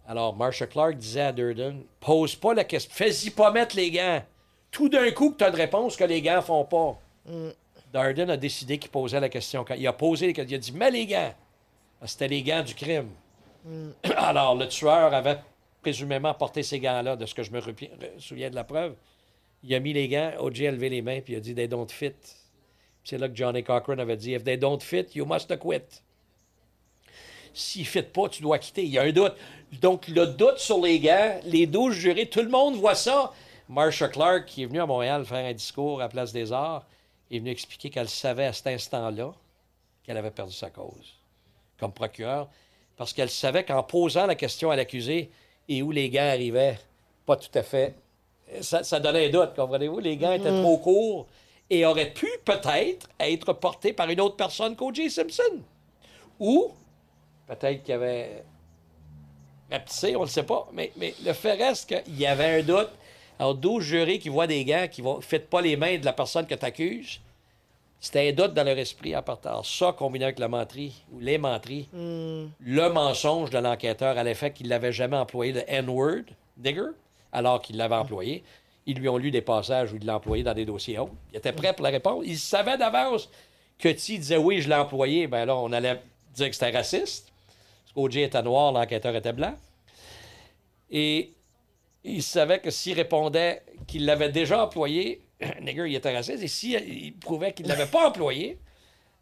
[0.09, 4.23] Alors, Marsha Clark disait à Durden Pose pas la question, fais-y pas mettre les gants.
[4.71, 6.99] Tout d'un coup, tu as une réponse que les gants font pas.
[7.93, 9.67] Darden a décidé qu'il posait la question.
[9.77, 11.35] Il a posé, les questions, il a dit Mets les gants.
[12.07, 13.11] C'était les gants du crime.
[14.17, 15.39] Alors, le tueur avait
[15.83, 17.61] présumément porté ces gants-là, de ce que je me
[18.19, 18.95] souviens de la preuve.
[19.63, 21.69] Il a mis les gants, OJ a levé les mains, puis il a dit They
[21.69, 22.13] don't fit.
[23.05, 26.03] C'est là que Johnny Cochran avait dit If they don't fit, you must quit.
[27.55, 28.85] S'ils ne fit pas, tu dois quitter.
[28.85, 29.35] Il y a un doute.
[29.81, 33.33] Donc, le doute sur les gants, les 12 jurés, tout le monde voit ça.
[33.69, 36.87] Marsha Clark, qui est venue à Montréal faire un discours à Place des Arts,
[37.31, 39.33] est venue expliquer qu'elle savait à cet instant-là
[40.05, 41.15] qu'elle avait perdu sa cause
[41.79, 42.49] comme procureur,
[42.97, 45.31] parce qu'elle savait qu'en posant la question à l'accusé
[45.69, 46.79] et où les gants arrivaient,
[47.27, 47.95] pas tout à fait,
[48.61, 50.01] ça, ça donnait un doute, comprenez-vous?
[50.01, 51.27] Les gants étaient trop courts
[51.71, 55.11] et auraient pu peut-être être portés par une autre personne qu'O.J.
[55.11, 55.63] Simpson.
[56.41, 56.73] Ou
[57.49, 58.45] peut-être qu'il y avait
[59.71, 62.63] rapetissé, on ne le sait pas, mais, mais le fait reste qu'il y avait un
[62.63, 62.91] doute.
[63.39, 66.13] Alors, 12 jurés qui voient des gants qui ne faites pas les mains de la
[66.13, 67.21] personne que tu accuses,
[68.01, 69.51] c'était un doute dans leur esprit en partant.
[69.51, 74.53] Alors, ça, combiné avec la menterie, ou les menteries, le mensonge de l'enquêteur à l'effet
[74.53, 76.25] qu'il n'avait jamais employé le N-word,
[76.63, 76.91] nigger,
[77.33, 78.43] alors qu'il l'avait employé.
[78.87, 81.11] Ils lui ont lu des passages où il l'a employé dans des dossiers hauts.
[81.33, 82.25] Il était prêt pour la réponse.
[82.27, 83.29] Il savait d'avance
[83.79, 86.01] que s'il disait oui, je l'ai employé, ben là, on allait
[86.35, 87.33] dire que c'était raciste.
[87.99, 89.55] Qu'OJ était noir, l'enquêteur était blanc.
[90.91, 91.33] Et
[92.05, 95.21] il savait que s'il répondait qu'il l'avait déjà employé,
[95.61, 96.43] nigger, il était raciste.
[96.43, 98.59] Et s'il prouvait qu'il ne l'avait pas employé,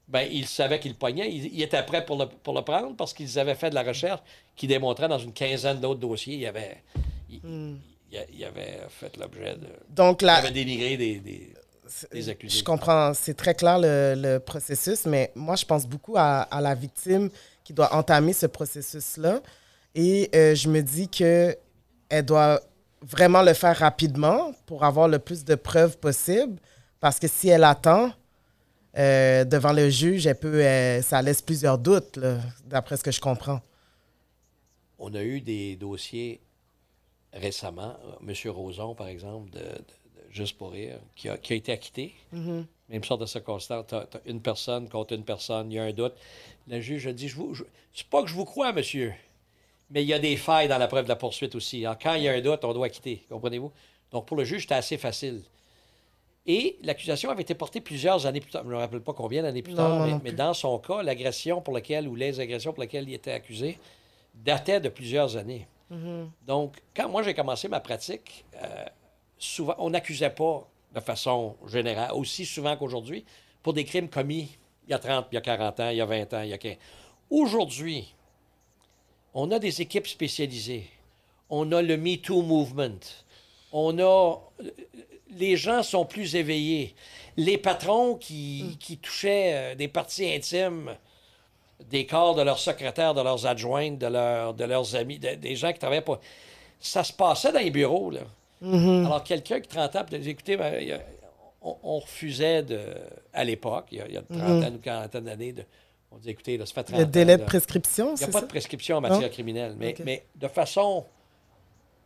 [0.08, 1.28] ben, il savait qu'il pognait.
[1.30, 3.82] Il, il était prêt pour le, pour le prendre parce qu'ils avaient fait de la
[3.82, 4.20] recherche
[4.54, 6.82] qui démontrait dans une quinzaine d'autres dossiers, il avait,
[7.28, 9.66] il, il il avait fait l'objet de.
[9.88, 11.52] Donc, Il la, avait dénigré des, des,
[12.12, 12.58] des accusés.
[12.58, 16.60] Je comprends, c'est très clair le, le processus, mais moi, je pense beaucoup à, à
[16.60, 17.30] la victime
[17.66, 19.40] qui doit entamer ce processus-là.
[19.96, 21.56] Et euh, je me dis que
[22.08, 22.60] elle doit
[23.02, 26.60] vraiment le faire rapidement pour avoir le plus de preuves possible.
[27.00, 28.12] Parce que si elle attend
[28.96, 32.20] euh, devant le juge, elle peut, euh, ça laisse plusieurs doutes,
[32.64, 33.60] d'après ce que je comprends.
[35.00, 36.40] On a eu des dossiers
[37.32, 37.96] récemment.
[38.24, 38.32] M.
[38.52, 39.64] Roson, par exemple, de
[40.30, 42.14] Juste pour rire, qui a, qui a été acquitté.
[42.88, 43.86] Même sorte de circonstance.
[43.88, 46.14] Tu as, une personne contre une personne, il y a un doute.
[46.68, 49.12] Le juge a dit je vous, je- C'est pas que je vous crois, monsieur,
[49.90, 51.84] mais il y a des failles dans la preuve de la poursuite aussi.
[51.84, 53.24] Alors, quand il y a un doute, on doit acquitter.
[53.28, 53.72] Comprenez-vous?
[54.12, 55.42] Donc, pour le juge, c'était assez facile.
[56.48, 58.62] Et l'accusation avait été portée plusieurs années plus tard.
[58.62, 60.36] Je ne me rappelle pas combien d'années plus tard, mais, non mais plus.
[60.36, 63.78] dans son cas, l'agression pour laquelle, ou les agressions pour lesquelles il était accusé,
[64.34, 65.66] datait de plusieurs années.
[66.46, 68.84] Donc, quand moi j'ai commencé ma pratique, euh,
[69.38, 73.24] souvent, on n'accusait pas de façon générale, aussi souvent qu'aujourd'hui,
[73.62, 74.56] pour des crimes commis
[74.88, 76.50] il y a 30, il y a 40 ans, il y a 20 ans, il
[76.50, 76.76] y a 15.
[77.30, 78.14] Aujourd'hui,
[79.34, 80.86] on a des équipes spécialisées.
[81.50, 82.98] On a le Me Too Movement.
[83.72, 84.36] On a.
[85.30, 86.94] Les gens sont plus éveillés.
[87.36, 90.96] Les patrons qui, qui touchaient euh, des parties intimes
[91.90, 95.56] des corps de leurs secrétaires, de leurs adjointes, de, leurs- de leurs amis, de- des
[95.56, 96.20] gens qui travaillaient pas.
[96.80, 98.20] Ça se passait dans les bureaux, là.
[98.62, 101.00] Alors, quelqu'un qui 30 ans, peut dire, écoutez, ben, il y a-
[101.62, 102.80] on, on refusait de,
[103.32, 105.64] à l'époque, il y a, il y a 30 ou 40 d'années, de,
[106.10, 108.26] on disait, écoutez, là, ça fait 30 Le ans, délai de prescription, Il n'y a
[108.28, 108.40] pas ça?
[108.42, 109.28] de prescription en matière Non?
[109.28, 109.74] criminelle.
[110.04, 111.04] Mais de façon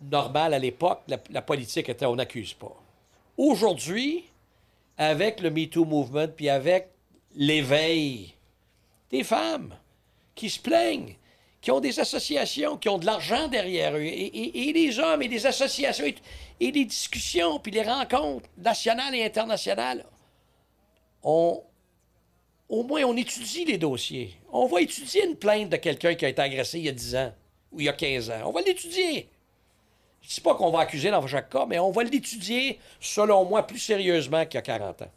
[0.03, 2.75] normale, à l'époque, la, la politique était on n'accuse pas.
[3.37, 4.25] Aujourd'hui,
[4.97, 6.89] avec le MeToo Movement, puis avec
[7.35, 8.35] l'éveil
[9.11, 9.75] des femmes
[10.35, 11.15] qui se plaignent,
[11.61, 15.47] qui ont des associations, qui ont de l'argent derrière eux, et, les hommes, et des
[15.47, 16.15] associations, et,
[16.59, 20.05] et des discussions, puis les rencontres nationales et internationales,
[21.23, 21.63] on,
[22.69, 24.35] au moins, on étudie les dossiers.
[24.51, 27.17] On va étudier une plainte de quelqu'un qui a été agressé il y a 10
[27.17, 27.35] ans
[27.73, 28.43] ou il y a 15 ans.
[28.47, 29.29] On va l'étudier.
[30.23, 33.45] Je ne dis pas qu'on va accuser dans chaque cas, mais on va l'étudier, selon
[33.45, 35.11] moi, plus sérieusement qu'il y a 40 ans.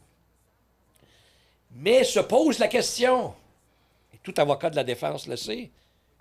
[1.76, 3.34] Mais se pose la question,
[4.14, 5.72] et tout avocat de la défense le sait,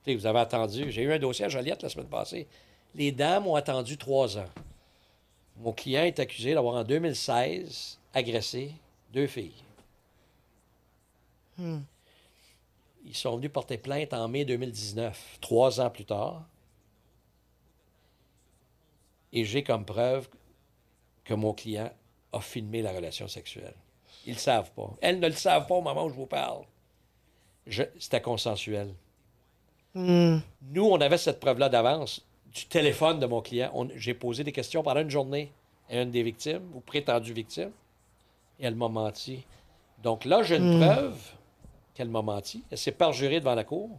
[0.07, 2.49] Vous avez attendu, j'ai eu un dossier à Joliette la semaine passée.
[2.95, 4.49] Les dames ont attendu trois ans.
[5.59, 8.73] Mon client est accusé d'avoir, en 2016, agressé
[9.13, 9.63] deux filles.
[13.05, 16.43] Ils sont venus porter plainte en mai 2019, trois ans plus tard.
[19.33, 20.29] Et j'ai comme preuve
[21.25, 21.91] que mon client
[22.33, 23.75] a filmé la relation sexuelle.
[24.27, 24.91] Ils ne le savent pas.
[25.01, 26.65] Elles ne le savent pas au moment où je vous parle.
[27.99, 28.95] C'était consensuel.
[29.95, 32.25] Nous, on avait cette preuve-là d'avance
[32.55, 33.71] du téléphone de mon client.
[33.97, 35.53] J'ai posé des questions pendant une journée
[35.91, 37.71] à une des victimes, ou prétendues victimes,
[38.59, 39.45] et elle m'a menti.
[40.03, 41.19] Donc là, j'ai une preuve
[41.95, 42.63] qu'elle m'a menti.
[42.71, 43.91] Elle s'est perjurée devant la cour.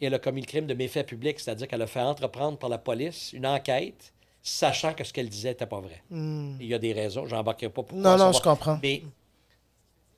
[0.00, 2.68] Et elle a commis le crime de méfait public, c'est-à-dire qu'elle a fait entreprendre par
[2.68, 4.12] la police une enquête,
[4.42, 6.02] sachant que ce qu'elle disait n'était pas vrai.
[6.60, 8.78] Et Il y a des raisons, j'embarquerai pas pour Non, non, je comprends.
[8.82, 9.02] Mais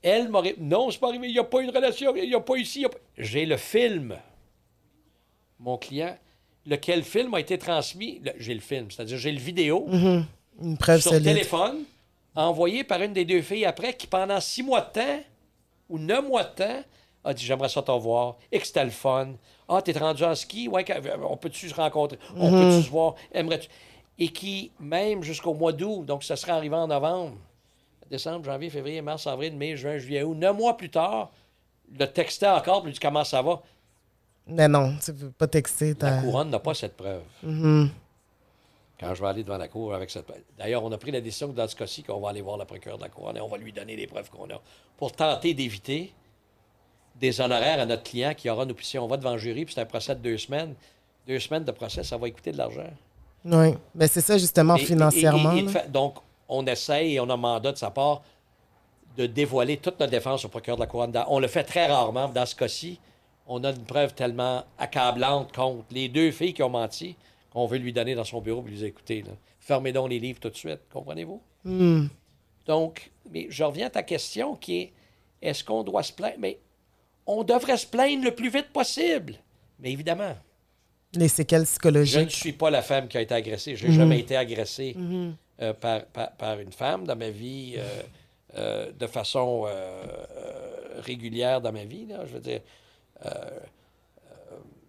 [0.02, 0.56] elle m'aurait.
[0.58, 2.56] Non, c'est pas arrivé, il n'y a pas eu de relation, il n'y a pas
[2.56, 2.82] ici.
[2.82, 4.16] pas- J'ai le film.
[5.60, 6.16] Mon client.
[6.66, 8.20] lequel film a été transmis.
[8.36, 10.26] J'ai le film, c'est-à-dire j'ai le vidéo Mhm.
[10.62, 11.24] Une preuve sur solide.
[11.24, 11.84] téléphone,
[12.34, 15.20] envoyé par une des deux filles après, qui pendant six mois de temps
[15.88, 16.82] ou neuf mois de temps
[17.24, 19.28] a dit J'aimerais ça te voir, et que c'était le fun.
[19.66, 20.84] Ah, t'es rendu en ski, ouais,
[21.26, 22.58] on peut-tu se rencontrer, on Mhm.
[22.58, 23.68] peut-tu se voir, aimerais-tu?
[24.18, 27.36] Et qui, même jusqu'au mois d'août, donc ça serait arrivé en novembre,
[28.10, 31.30] décembre, janvier, février, mars, avril, mai, juin, juillet, août, neuf mois plus tard,
[31.98, 33.62] le textait encore, puis il dit Comment ça va?
[34.48, 35.94] Mais non, tu peux pas texter.
[36.00, 37.22] La couronne n'a pas cette preuve.
[37.42, 37.90] Mhm.
[39.00, 40.26] quand je vais aller devant la Cour avec cette.
[40.58, 42.64] D'ailleurs, on a pris la décision que dans ce cas-ci, qu'on va aller voir le
[42.64, 44.60] procureur de la Couronne et on va lui donner les preuves qu'on a
[44.96, 46.12] pour tenter d'éviter
[47.20, 48.74] des honoraires à notre client qui aura nous.
[48.80, 50.74] Si on va devant le jury, puis c'est un procès de deux semaines,
[51.28, 52.90] deux semaines de procès, ça va coûter de l'argent.
[53.44, 53.74] Oui.
[53.94, 55.52] Mais c'est ça, justement, Et- financièrement.
[55.52, 56.16] et- et donc,
[56.48, 58.22] on essaye et on a mandat de sa part
[59.16, 61.12] de dévoiler toute notre défense au procureur de la Couronne.
[61.28, 62.28] On le fait très rarement.
[62.28, 62.98] Dans ce cas-ci,
[63.48, 67.16] on a une preuve tellement accablante contre les deux filles qui ont menti
[67.50, 70.18] qu'on veut lui donner dans son bureau et lui dire écoutez, là, fermez donc les
[70.18, 70.80] livres tout de suite.
[70.92, 71.40] Comprenez-vous?
[71.64, 72.06] Hmm.
[72.66, 74.92] Donc, mais je reviens à ta question qui est
[75.40, 76.36] est-ce qu'on doit se plaindre?
[76.38, 76.58] Mais
[77.26, 79.34] on devrait se plaindre le plus vite possible.
[79.80, 80.36] Mais évidemment,
[81.14, 82.30] Les séquelles je ne psychologiques.
[82.32, 83.76] suis pas la femme qui a été agressée.
[83.76, 83.98] Je n'ai Mhm.
[83.98, 85.36] jamais été agressé Mhm.
[85.62, 88.02] euh, par, par- par une femme dans ma vie euh,
[88.56, 89.66] euh, de façon
[90.98, 92.06] régulière dans ma vie.
[92.06, 92.26] là.
[92.26, 92.60] je veux dire,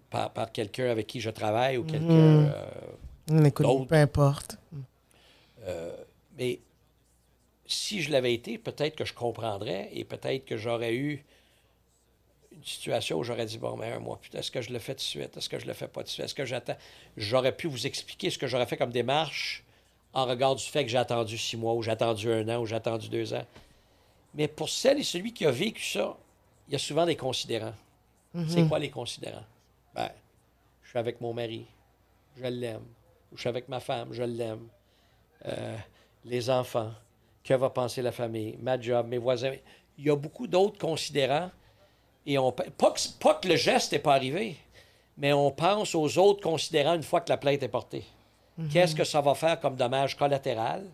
[0.09, 2.05] par, par quelqu'un avec qui je travaille ou quelqu'un.
[2.07, 2.51] Mhm.
[2.53, 3.85] euh, d'autres.
[3.85, 4.57] peu importe.
[5.65, 5.95] euh,
[6.37, 6.59] mais
[7.67, 11.23] si je l'avais été, peut-être que je comprendrais et peut-être que j'aurais eu
[12.51, 14.93] une situation où j'aurais dit bon, mais un mois, putain, est-ce que je le fais
[14.93, 15.37] tout de suite?
[15.37, 16.25] Est-ce que je le fais pas tout de suite?
[16.25, 16.75] Est-ce que j'attends?
[17.15, 19.63] J'aurais pu vous expliquer ce que j'aurais fait comme démarche
[20.13, 22.65] en regard du fait que j'ai attendu six mois, ou j'ai attendu un an, ou
[22.65, 23.45] j'ai attendu deux ans.
[24.33, 26.17] Mais pour celle et celui qui a vécu ça,
[26.67, 27.75] il y a souvent des considérants.
[28.47, 29.45] C'est quoi les considérants?
[29.93, 30.09] Ben,
[30.83, 31.65] je suis avec mon mari,
[32.37, 32.85] je l'aime.
[33.31, 34.67] Ou je suis avec ma femme, je l'aime.
[35.45, 35.77] Euh,
[36.25, 36.91] les enfants,
[37.43, 39.53] que va penser la famille, ma job, mes voisins.
[39.97, 41.49] Il y a beaucoup d'autres considérants.
[42.25, 44.57] Et on, pas, que, pas que le geste n'est pas arrivé,
[45.17, 48.05] mais on pense aux autres considérants une fois que la plainte est portée.
[48.71, 50.85] Qu'est-ce que ça va faire comme dommage collatéral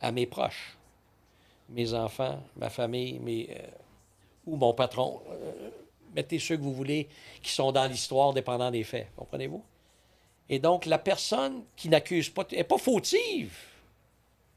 [0.00, 0.78] à mes proches,
[1.68, 3.66] mes enfants, ma famille, mes, euh,
[4.46, 5.20] ou mon patron?
[5.28, 5.70] Euh,
[6.14, 7.08] mettez ceux que vous voulez
[7.42, 9.08] qui sont dans l'histoire dépendant des faits.
[9.16, 9.62] Comprenez-vous?
[10.48, 13.52] Et donc, la personne qui n'accuse pas, n'est pas fautive.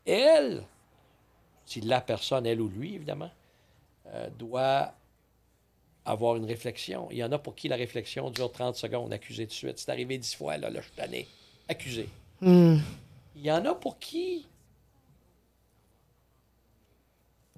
[0.06, 0.64] Elle,
[1.66, 3.30] si la personne, elle ou lui, évidemment,
[4.08, 4.94] euh, doit
[6.06, 7.08] avoir une réflexion.
[7.12, 9.78] Il y en a pour qui la réflexion dure 30 secondes, accusé de suite.
[9.80, 11.28] C'est arrivé 10 fois, là, là, je suis tanné.
[11.70, 12.10] Accusé.
[12.42, 12.78] Hmm.
[13.36, 14.46] Il y en a pour qui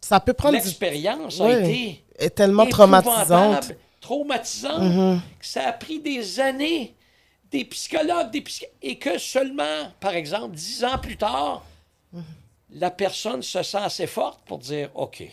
[0.01, 0.63] Ça peut prendre du...
[0.63, 1.63] l'expérience a Ouais.
[1.63, 3.71] été est tellement traumatisante.
[4.81, 5.19] Mhm.
[5.39, 6.93] que ça a pris des années,
[7.51, 8.43] des psychologues, des
[8.81, 11.63] et que seulement, par exemple, dix ans plus tard,
[12.13, 12.23] Mhm.
[12.75, 15.23] la personne se sent assez forte pour dire OK.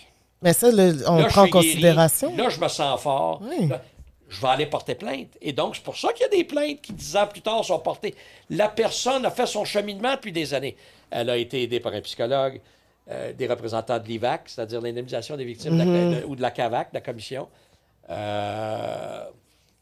[0.40, 1.50] Mais ça, le- on là, prend en guéri.
[1.50, 2.34] considération.
[2.36, 3.40] Là, je me sens fort.
[3.42, 3.68] Oui.
[3.68, 3.82] Là,
[4.28, 5.28] je vais aller porter plainte.
[5.42, 7.62] Et donc, c'est pour ça qu'il y a des plaintes qui, dix ans plus tard,
[7.64, 8.14] sont portées.
[8.50, 10.76] La personne a fait son cheminement depuis des années.
[11.10, 12.60] Elle a été aidée par un psychologue,
[13.10, 15.84] euh, des représentants de l'IVAC, c'est-à-dire l'indemnisation des victimes de la-
[16.20, 17.48] de- ou de la CAVAC, de la commission,
[18.10, 19.24] euh,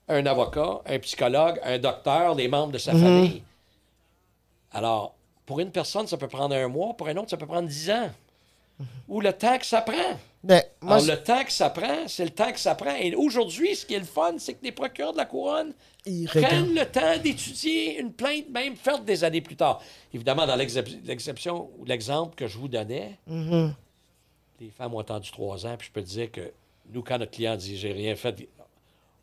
[0.09, 3.43] un avocat, un psychologue, un docteur, des membres de sa famille.
[4.73, 5.15] Alors,
[5.47, 7.91] pour une personne, ça peut prendre un mois, pour un autre, ça peut prendre dix
[7.91, 8.11] ans.
[9.09, 10.17] Ou le temps que ça prend.
[10.43, 12.95] Ben, moi, Alors, le temps que ça prend, c'est le temps que ça prend.
[12.97, 15.75] Et aujourd'hui, ce qui est le fun, c'est que les procureurs de la couronne
[16.27, 19.83] prennent le temps d'étudier une plainte, même faite des années plus tard.
[20.15, 23.75] Évidemment, dans l'excep- l'exception ou l'exemple que je vous donnais, Mhm.
[24.61, 26.53] les femmes ont attendu trois ans, puis je peux te dire que
[26.93, 28.49] nous, quand notre client dit j'ai rien fait,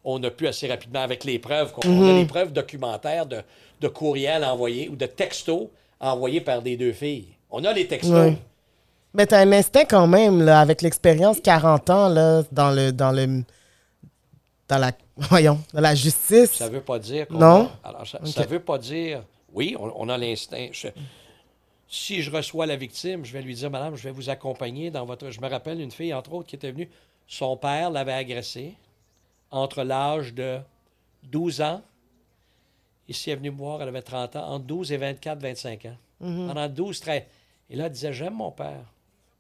[0.04, 3.42] on a pu assez rapidement, avec les preuves, qu'on on a les preuves documentaires de,
[3.82, 5.68] de courriels envoyés ou de textos
[6.00, 7.30] envoyés par des deux filles.
[7.50, 8.30] On a les textos.
[8.30, 8.38] Oui.
[9.18, 12.92] Mais t'as un instinct quand même, là, avec l'expérience 40 ans, là, dans le...
[12.92, 13.44] Dans le
[14.70, 14.92] dans la...
[15.18, 16.54] Voyons, dans la justice.
[16.54, 17.70] Ça veut pas dire Non?
[17.84, 18.28] a- Alors, ça, Ok.
[18.28, 19.24] ça veut pas dire.
[19.54, 20.68] Oui, on, on a l'instinct.
[21.90, 25.06] Si je reçois la victime, je vais lui dire, Madame, je vais vous accompagner dans
[25.06, 25.30] votre.
[25.32, 26.90] Je me rappelle une fille, entre autres, qui était venue.
[27.28, 28.74] Son père l'avait agressée
[29.52, 30.58] entre l'âge de
[31.24, 31.82] 12 ans.
[33.08, 35.86] Ici, elle est venue me voir, elle avait 30 ans, entre 12 et 24, 25
[35.86, 35.98] ans.
[36.20, 37.24] Pendant 12, 13.
[37.70, 38.84] Et là, elle disait J'aime mon père.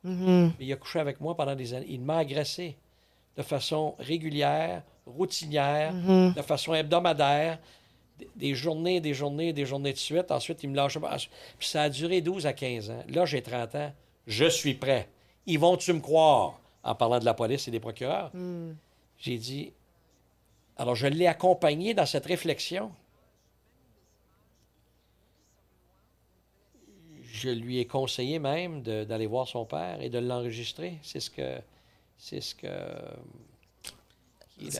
[0.07, 0.53] Mhm.
[0.59, 1.85] Il a couché avec moi pendant des années.
[1.89, 2.75] Il m'a agressé
[3.35, 5.93] de façon régulière, routinière,
[6.35, 7.59] de façon hebdomadaire,
[8.17, 10.31] des- des journées, des journées, des journées de suite.
[10.31, 11.17] Ensuite, il me lâche pas.
[11.59, 13.03] Puis ça a duré 12 à 15 ans.
[13.09, 13.91] Là, j'ai 30 ans.
[14.25, 15.07] Je suis prêt.
[15.45, 16.59] Ils vont-tu me croire?
[16.83, 18.31] En parlant de la police et des procureurs.
[19.19, 19.71] J'ai dit.
[20.77, 22.91] Alors, je l'ai accompagné dans cette réflexion.
[27.37, 30.93] Je lui ai conseillé même d'aller voir son père et de l'enregistrer.
[31.03, 31.57] C'est ce que.
[32.17, 32.67] C'est ce que.
[32.67, 33.13] la-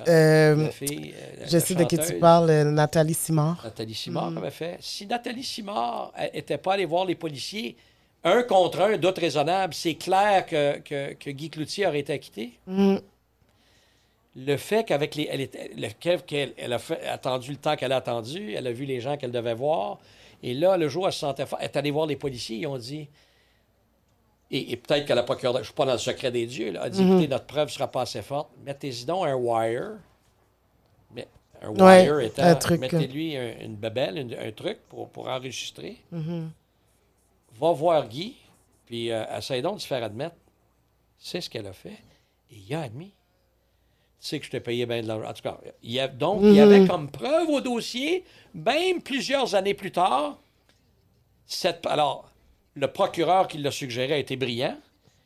[0.08, 3.62] Euh, la fille, euh, la- je sais de qui tu parles, euh, Nathalie Simard.
[3.64, 4.38] Nathalie Simard Mm.
[4.40, 4.78] avait fait.
[4.80, 7.76] Si Nathalie Simard n'était pas allée voir les policiers,
[8.24, 12.54] un contre un, d'autres raisonnables, c'est clair que, que, que Guy Cloutier aurait été acquitté.
[12.66, 12.96] Mm.
[14.40, 15.28] Le fait qu'avec les.
[15.32, 15.88] Elle, était- le
[16.58, 19.32] elle a fait- attendu le temps qu'elle a attendu, elle a vu les gens qu'elle
[19.32, 20.00] devait voir.
[20.44, 22.68] Et là, le jour elle se sentait fort, elle est allée voir les policiers, ils
[22.68, 23.10] ont dit.
[24.50, 26.72] Et, et peut-être que la procureure, je ne suis pas dans le secret des dieux,
[26.72, 28.50] là, a dit écoutez, notre preuve ne sera pas assez forte.
[28.64, 29.98] Mettez-y donc un wire.
[31.14, 31.28] Mais
[31.62, 32.44] un Ouais, wire étant.
[32.44, 32.80] un truc.
[32.80, 35.98] Mettez-lui un- une babelle, une- un truc pour, pour enregistrer.
[36.12, 36.52] Mhm.
[37.60, 38.38] Va voir Guy,
[38.86, 40.36] puis euh, essaye donc de se faire admettre.
[41.18, 41.98] C'est ce qu'elle a fait.
[42.52, 43.12] Et il a admis.
[44.20, 45.30] Tu sais que je t'ai payé bien de l'argent.
[45.30, 46.88] En tout cas, il y a, donc, il y avait Mhm.
[46.88, 50.38] comme preuve au dossier, même plusieurs années plus tard,
[51.46, 52.30] cette, alors,
[52.74, 54.78] le procureur qui l'a suggéré a été brillant.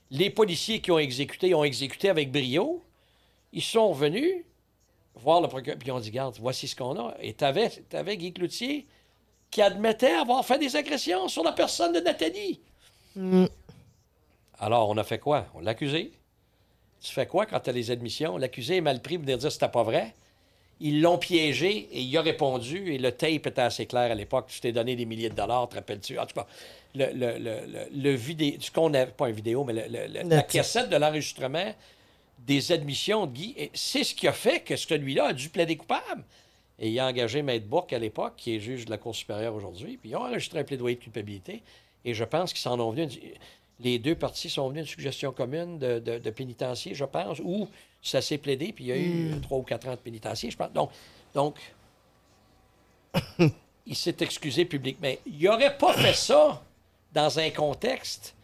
[0.10, 2.84] Les policiers qui ont exécuté ont exécuté avec brio.
[3.54, 4.44] Ils sont venus
[5.16, 7.16] voir le procureur, puis ils ont dit Garde, voici ce qu'on a.
[7.22, 8.88] Et tu avais, Guy Cloutier
[9.50, 12.60] qui admettait avoir fait des agressions sur la personne de Nathalie.
[13.16, 13.46] Mm.
[14.60, 15.46] Alors, on a fait quoi?
[15.56, 16.12] On l'a accusé.
[17.02, 18.38] Tu fais quoi quand tu as les admissions?
[18.38, 20.14] L'accusé est mal pris pour dire que c'était pas vrai.
[20.80, 24.48] Ils l'ont piégé et il a répondu et le tape était assez clair à l'époque.
[24.50, 26.18] Tu t'es donné des milliers de dollars, te rappelles-tu?
[26.18, 26.48] En tout cas,
[26.96, 30.90] le, le, le, le, le vidéo, ce qu'on a, pas une vidéo, mais la cassette
[30.90, 31.74] de l'enregistrement
[32.40, 36.24] des admissions de Guy, c'est ce qui a fait que celui-là a dû plaider coupable.
[36.80, 39.54] Et il a engagé Maître Bourque à l'époque, qui est juge de la Cour supérieure
[39.54, 41.62] aujourd'hui, puis ils ont enregistré un plaidoyer de culpabilité.
[42.04, 43.08] Et je pense qu'ils s'en ont venu.
[43.84, 47.40] Les deux parties sont venus à une suggestion commune de, de, de pénitencier, je pense,
[47.44, 47.68] où
[48.02, 50.58] ça s'est plaidé, puis il y a eu trois ou quatre ans de pénitencier, je
[50.58, 50.72] pense.
[50.72, 50.90] Donc,
[51.34, 51.56] donc
[53.88, 55.12] il s'est excusé publiquement.
[55.26, 56.62] Il n'aurait pas fait ça
[57.14, 58.36] dans un contexte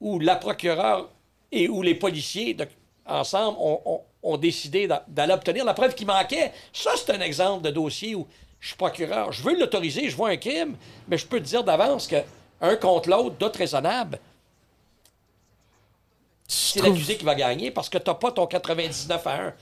[0.00, 1.08] où la procureure
[1.52, 2.66] et où les policiers, de-
[3.06, 6.52] ensemble, ont, ont- ont décidé d'a- d'aller obtenir la preuve qui manquait.
[6.72, 8.26] Ça, c'est un exemple de dossier où
[8.60, 10.76] je suis procureur, je veux l'autoriser, je vois un crime,
[11.08, 12.16] mais je peux te dire d'avance que
[12.60, 14.18] un contre l'autre, d'autres raisonnables,
[16.46, 19.54] c'est trouve- l'accusé qui va gagner parce que tu n'as pas ton 99 à 1.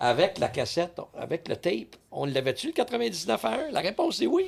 [0.00, 3.70] Avec la cassette, avec le tape, on l'avait-tu le 99 à 1?
[3.70, 4.46] La réponse est oui.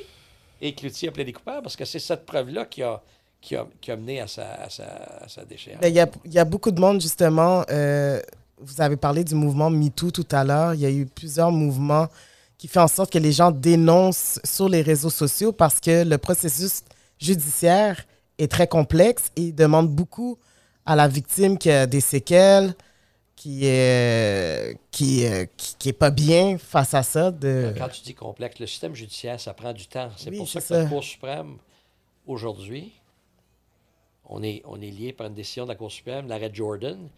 [0.60, 3.00] Et Cloutier a plaidé coupable parce que c'est cette preuve-là qui a,
[3.40, 5.80] qui, a, qui a mené à sa, à sa, à sa déchéance.
[5.80, 7.62] Ben, Il y, a, il y a beaucoup de monde, justement.
[7.70, 8.20] euh,
[8.58, 10.74] vous avez parlé du mouvement MeToo tout à l'heure.
[10.74, 12.08] Il y a eu plusieurs mouvements
[12.58, 16.18] qui font en sorte que les gens dénoncent sur les réseaux sociaux parce que le
[16.18, 16.82] processus
[17.18, 18.04] judiciaire
[18.38, 20.38] est très complexe et demande beaucoup
[20.84, 22.74] à la victime qui a des séquelles,
[23.34, 27.30] qui est, qui, est- qui, qui est pas bien face à ça.
[27.30, 27.72] De...
[27.76, 30.10] Quand tu dis complexe, le système judiciaire, ça prend du temps.
[30.16, 30.86] C'est Oui, pour ça que la.
[30.86, 31.56] Cour suprême,
[32.26, 32.92] aujourd'hui,
[34.28, 37.08] on est, on est lié par une décision de la Cour suprême, l'arrêt Jordan,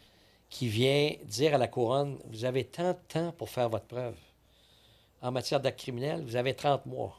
[0.51, 4.15] qui vient dire à la couronne, vous avez tant de temps pour faire votre preuve.
[5.21, 7.17] En matière d'acte criminel, vous avez 30 mois.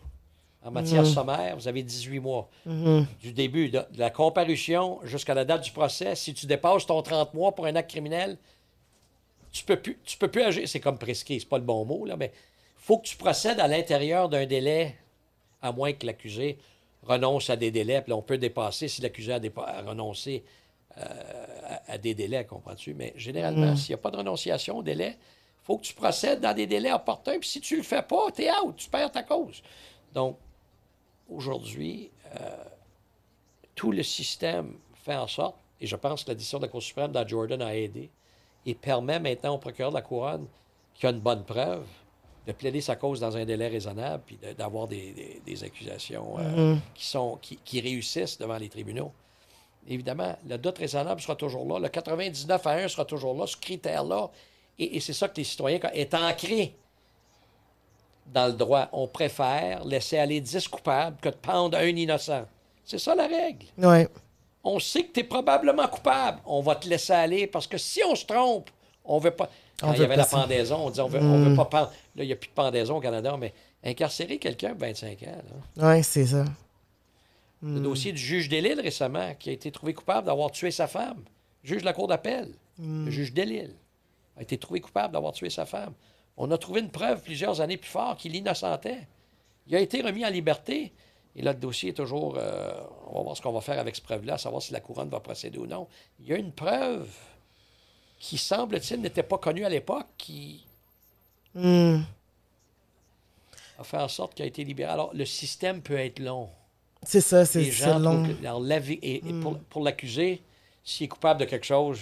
[0.63, 1.07] En matière Mhm.
[1.13, 2.49] sommaire, vous avez 18 mois.
[2.65, 3.05] Mhm.
[3.21, 7.01] Du début de, de la comparution jusqu'à la date du procès, si tu dépasses ton
[7.01, 8.37] 30 mois pour un acte criminel,
[9.51, 10.67] tu peux plus, tu peux plus agir.
[10.67, 13.59] C'est comme prescrit, c'est pas le bon mot, là, mais il faut que tu procèdes
[13.59, 14.95] à l'intérieur d'un délai,
[15.61, 16.57] à moins que l'accusé
[17.03, 18.01] renonce à des délais.
[18.01, 20.43] Puis là, on peut dépasser si l'accusé a, dépa- a renoncé
[20.97, 21.01] euh,
[21.87, 22.93] à, à des délais, comprends-tu?
[22.93, 26.41] Mais généralement, s'il n'y a pas de renonciation au délai, il faut que tu procèdes
[26.41, 27.39] dans des délais opportuns.
[27.39, 29.61] Puis si tu le fais pas, tu es out, tu perds ta cause.
[30.13, 30.37] Donc,
[31.29, 32.63] aujourd'hui, euh,
[33.75, 36.83] tout le système fait en sorte, et je pense que la décision de la Cour
[36.83, 38.09] suprême dans Jordan a aidé,
[38.65, 40.47] et permet maintenant au procureur de la Couronne,
[40.93, 41.85] qui a une bonne preuve,
[42.47, 46.37] de plaider sa cause dans un délai raisonnable, puis de- d'avoir des, des- des accusations
[46.39, 49.11] euh, qui, sont, qui, qui réussissent devant les tribunaux.
[49.87, 53.55] Évidemment, le doute raisonnable sera toujours là, le 99 à 1 sera toujours là, ce
[53.57, 54.29] critère-là,
[54.77, 56.75] et, et c'est ça que les citoyens, quand- est ancré
[58.33, 58.89] dans le droit.
[58.91, 62.45] On préfère laisser aller 10 coupables que de pendre un innocent.
[62.85, 63.65] C'est ça la règle.
[63.77, 64.07] Ouais.
[64.63, 66.39] On sait que tu es probablement coupable.
[66.45, 68.69] On va te laisser aller parce que si on se trompe,
[69.05, 69.49] on veut pas.
[69.79, 71.91] Quand On il y avait la pendaison, on disait on veut, on veut pas pendre.
[72.15, 73.53] Là, il n'y a plus de pendaison au Canada, mais
[73.83, 75.85] incarcérer quelqu'un de 25 ans.
[75.87, 76.43] Ouais, c'est ça.
[77.61, 81.23] Le dossier du juge Delille récemment, qui a été trouvé coupable d'avoir tué sa femme.
[81.63, 82.53] Juge de la Cour d'appel.
[82.77, 83.75] Le juge Delille
[84.37, 85.93] a été trouvé coupable d'avoir tué sa femme.
[86.39, 89.07] On a trouvé une preuve plusieurs années plus fort qu'il l'innocentait.
[89.67, 90.91] Il a été remis en liberté.
[91.35, 92.35] Et là, le dossier est toujours.
[92.37, 92.71] euh,
[93.07, 95.19] on va voir ce qu'on va faire avec cette preuve-là, savoir si la couronne va
[95.19, 95.87] procéder ou non.
[96.19, 97.07] Il y a une preuve
[98.19, 100.65] qui, semble-t-il, n'était pas connue à l'époque, qui
[101.55, 102.01] Hmm.
[103.79, 104.91] a fait en sorte qu'il a été libéré.
[104.91, 106.49] Alors, le système peut être long.
[107.03, 107.63] C'est ça, c'est
[107.99, 108.23] long.
[108.23, 110.41] trouvent que- alors, la vi- et, et pour, pour l'accusé,
[110.83, 112.01] s'il est coupable de quelque chose,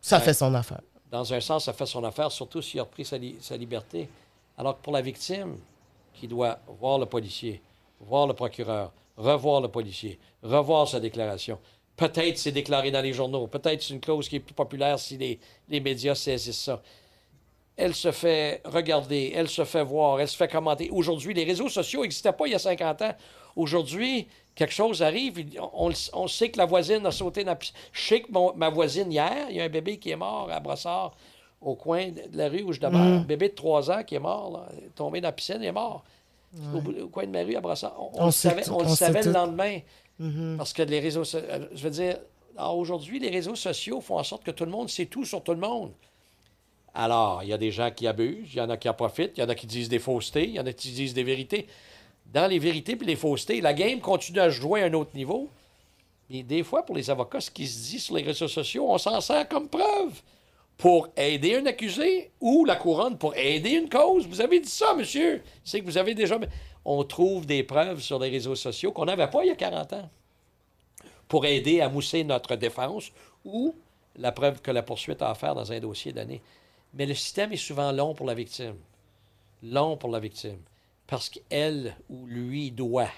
[0.00, 0.80] Ça fait son affaire.
[1.16, 4.08] Dans un sens, ça fait son affaire, surtout s'il a repris sa liberté.
[4.58, 5.56] Alors que pour la victime,
[6.12, 7.62] qui doit voir le policier,
[8.00, 11.58] voir le procureur, revoir le policier, revoir sa déclaration,
[11.96, 15.16] peut-être c'est déclaré dans les journaux, peut-être c'est une clause qui est plus populaire si
[15.16, 15.38] les,
[15.70, 16.82] les médias saisissent ça.
[17.78, 20.90] Elle se fait regarder, elle se fait voir, elle se fait commenter.
[20.90, 23.14] Aujourd'hui, les réseaux sociaux n'existaient pas il y a 50 ans.
[23.56, 27.76] Aujourd'hui, quelque chose arrive, on, sait que la voisine a sauté dans la piscine.
[27.92, 30.48] Je sais que mon- ma voisine hier, il y a un bébé qui est mort
[30.50, 31.14] à Brossard,
[31.60, 33.00] au coin de la rue où je demeure.
[33.00, 35.72] Un bébé de 3 ans qui est mort, là, tombé dans la piscine, il est
[35.72, 36.04] mort.
[36.74, 37.94] Au, coin de ma rue à Brossard.
[37.98, 39.80] On, on On le savait, tout, on le savait lendemain.
[40.56, 42.18] Parce que les réseaux euh, je veux dire,
[42.58, 45.52] aujourd'hui, les réseaux sociaux font en sorte que tout le monde sait tout sur tout
[45.52, 45.92] le monde.
[46.94, 49.32] Alors, il y a des gens qui abusent, il y en a qui en profitent,
[49.36, 51.24] il y en a qui disent des faussetés, il y en a qui disent des
[51.24, 51.66] vérités.
[52.32, 55.48] Dans les vérités et les faussetés, la game continue à jouer à un autre niveau.
[56.28, 58.98] Mais des fois, pour les avocats, ce qui se dit sur les réseaux sociaux, on
[58.98, 60.20] s'en sert comme preuve
[60.76, 64.26] pour aider un accusé ou la couronne pour aider une cause.
[64.26, 65.42] Vous avez dit ça, monsieur.
[65.64, 66.38] C'est que vous avez déjà...
[66.84, 69.92] On trouve des preuves sur les réseaux sociaux qu'on n'avait pas il y a 40
[69.94, 70.10] ans
[71.26, 73.10] pour aider à mousser notre défense
[73.44, 73.74] ou
[74.16, 76.40] la preuve que la poursuite a à faire dans un dossier donné.
[76.94, 78.76] Mais le système est souvent long pour la victime.
[79.62, 80.58] Long pour la victime.
[81.06, 83.08] Parce qu'elle ou lui doit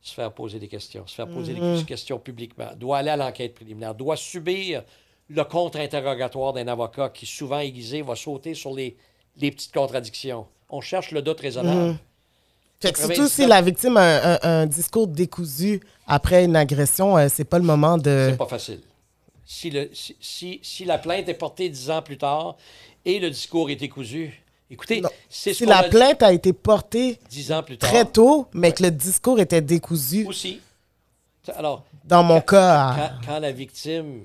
[0.00, 3.54] se faire poser des questions, se faire poser des questions publiquement, doit aller à l'enquête
[3.54, 4.82] préliminaire, doit subir
[5.28, 8.96] le contre-interrogatoire d'un avocat qui, souvent aiguisé, va sauter sur les,
[9.38, 10.46] les petites contradictions.
[10.68, 11.96] On cherche le doute raisonnable.
[12.80, 13.16] Fait que 99.
[13.16, 17.44] surtout si la victime a un, un- un discours décousu après une agression, euh, c'est
[17.44, 18.28] pas le moment de.
[18.32, 18.80] C'est pas facile.
[19.46, 22.56] Si, le, si, si, si la plainte est portée dix ans plus tard
[23.06, 27.18] et le discours est décousu, écoutez, c'est ce Si la a plainte a été portée
[27.28, 27.90] dix ans plus tard.
[27.90, 30.60] très tôt, mais que le discours était décousu, Aussi.
[31.56, 34.22] Alors, dans mon cas, à- quand, quand la victime.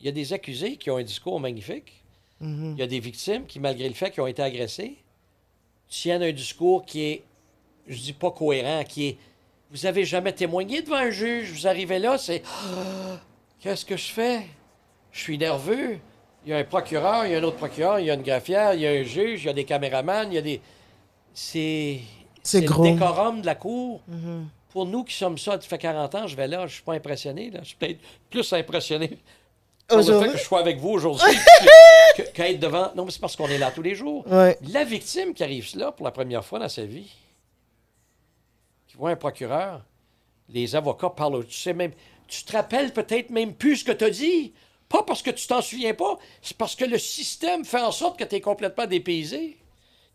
[0.00, 1.92] Il y a des accusés qui ont un discours magnifique.
[2.40, 2.74] Mhm.
[2.76, 4.96] Il y a des victimes qui, malgré le fait qu'ils ont été agressés,
[5.88, 7.22] tiennent un discours qui est,
[7.88, 9.18] je dis pas cohérent, qui est.
[9.72, 12.42] Vous avez jamais témoigné devant un juge, vous arrivez là, c'est.
[12.46, 13.20] Ah,
[13.60, 14.42] Qu'est-ce que je fais?
[15.10, 15.98] Je suis nerveux.
[16.48, 18.22] Il y a un procureur, il y a un autre procureur, il y a une
[18.22, 20.62] greffière, il y a un juge, il y a des caméramans, il y a des.
[21.34, 22.00] C'est.
[22.42, 22.84] C'est le gros.
[22.84, 24.00] décorum de la cour.
[24.70, 26.94] Pour nous qui sommes ça, ça fait 40 ans, je vais là, je suis pas
[26.94, 27.50] impressionné.
[27.50, 27.60] Là.
[27.60, 29.18] Je suis peut-être plus impressionné
[29.86, 31.36] par le fait que je sois avec vous aujourd'hui
[32.32, 32.92] qu'être devant.
[32.96, 34.26] Non, mais c'est parce qu'on est là tous les jours.
[34.26, 34.56] Ouais.
[34.72, 37.14] La victime qui arrive là pour la première fois dans sa vie,
[38.86, 39.84] qui voit un procureur,
[40.48, 41.44] les avocats parlent.
[41.44, 41.92] Tu sais même,
[42.26, 44.54] tu te rappelles peut-être même plus ce que tu as dit?
[44.88, 48.18] Pas parce que tu t'en souviens pas, c'est parce que le système fait en sorte
[48.18, 49.58] que tu es complètement dépaysé.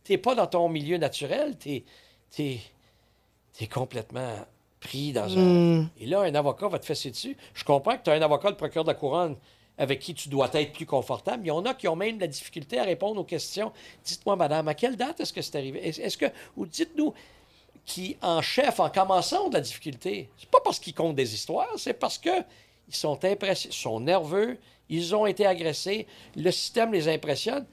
[0.04, 1.84] Tu pas dans ton milieu naturel, tu
[2.40, 4.36] es, complètement
[4.80, 5.90] pris dans un.
[6.00, 7.38] Et là, un avocat va te fesser dessus.
[7.54, 9.38] Je comprends que tu as un avocat, le procureur de la couronne,
[9.78, 11.44] avec qui tu dois être plus confortable.
[11.46, 13.72] Il y en a qui ont même de la difficulté à répondre aux questions.
[14.04, 15.88] Dites-moi, madame, à quelle date est-ce que c'est arrivé?
[15.88, 16.26] Est- Est-ce que.
[16.58, 17.14] Ou dites-nous
[17.86, 20.30] qui, en chef, en commençant, ont de la difficulté?
[20.38, 22.30] C'est pas parce qu'ils comptent des histoires, c'est parce que
[22.88, 24.58] ils sont impressionnés, sont nerveux,
[24.90, 27.66] ils ont été agressés, le système les impressionne,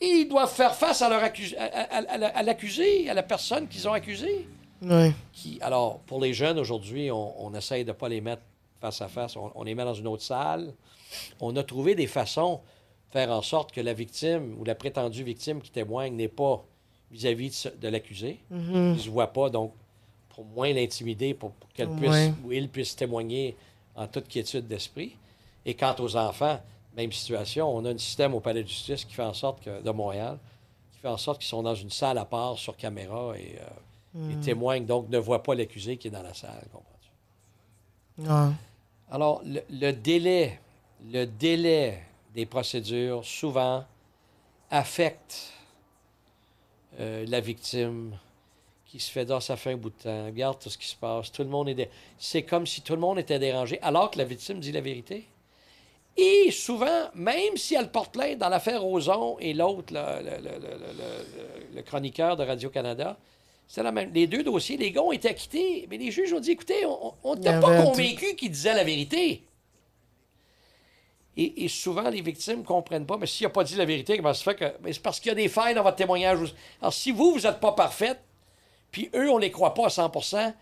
[0.00, 3.08] et ils doivent faire face à leur accus- à, à- à- à la- à l'accusé,
[3.08, 4.46] à la personne qu'ils ont accusée.
[4.82, 5.12] Ouais.
[5.32, 8.42] Qui, alors, pour les jeunes aujourd'hui, on, on essaye de ne pas les mettre
[8.80, 10.74] face à face, on, on les met dans une autre salle.
[11.40, 12.60] On a trouvé des façons
[13.08, 16.64] de faire en sorte que la victime ou la prétendue victime qui témoigne n'est pas
[17.10, 18.40] vis-à-vis de, l'accusé.
[18.50, 19.72] Il ne se voit pas, donc,
[20.30, 22.32] pour moins l'intimider, pour, pour qu'elle puisse Ouais.
[22.44, 23.56] ou il puisse témoigner
[23.96, 25.16] en toute quiétude d'esprit.
[25.66, 26.60] Et quant aux enfants,
[26.96, 29.82] même situation, on a un système au palais de justice qui fait en sorte que,
[29.82, 30.38] de Montréal,
[30.92, 33.58] qui fait en sorte qu'ils sont dans une salle à part sur caméra et,
[34.16, 36.64] euh, et témoignent, donc ne voient pas l'accusé qui est dans la salle.
[36.72, 38.24] comprends-tu?
[39.10, 40.60] Alors, le, le délai,
[41.12, 42.00] le délai
[42.34, 43.84] des procédures, souvent,
[44.70, 45.52] affecte
[47.00, 48.16] euh, la victime
[48.98, 50.94] qui se fait dire ça fait un bout de temps, regarde tout ce qui se
[50.94, 51.74] passe, tout le monde est...
[51.74, 54.80] dé- C'est comme si tout le monde était dérangé, alors que la victime dit la
[54.80, 55.24] vérité.
[56.16, 60.58] Et souvent, même si elle porte plainte dans l'affaire Roson et l'autre, le, le- le-
[60.60, 63.16] le- le- le chroniqueur de Radio-Canada,
[63.66, 64.12] c'est la même.
[64.14, 67.32] Les deux dossiers, les gars ont été acquittés, mais les juges ont dit écoutez, on
[67.32, 69.42] avait pas un convaincus qu'ils disaient la vérité.
[71.36, 74.16] Et, et souvent, les victimes ne comprennent pas, mais s'il n'a pas dit la vérité,
[74.16, 74.72] comment ça se fait que.
[74.82, 76.54] Mais c'est parce qu'il y a des failles dans votre témoignage.
[76.80, 78.20] Alors, si vous, vous n'êtes pas parfaite,
[78.94, 80.54] puis eux, on ne les croit pas à 100%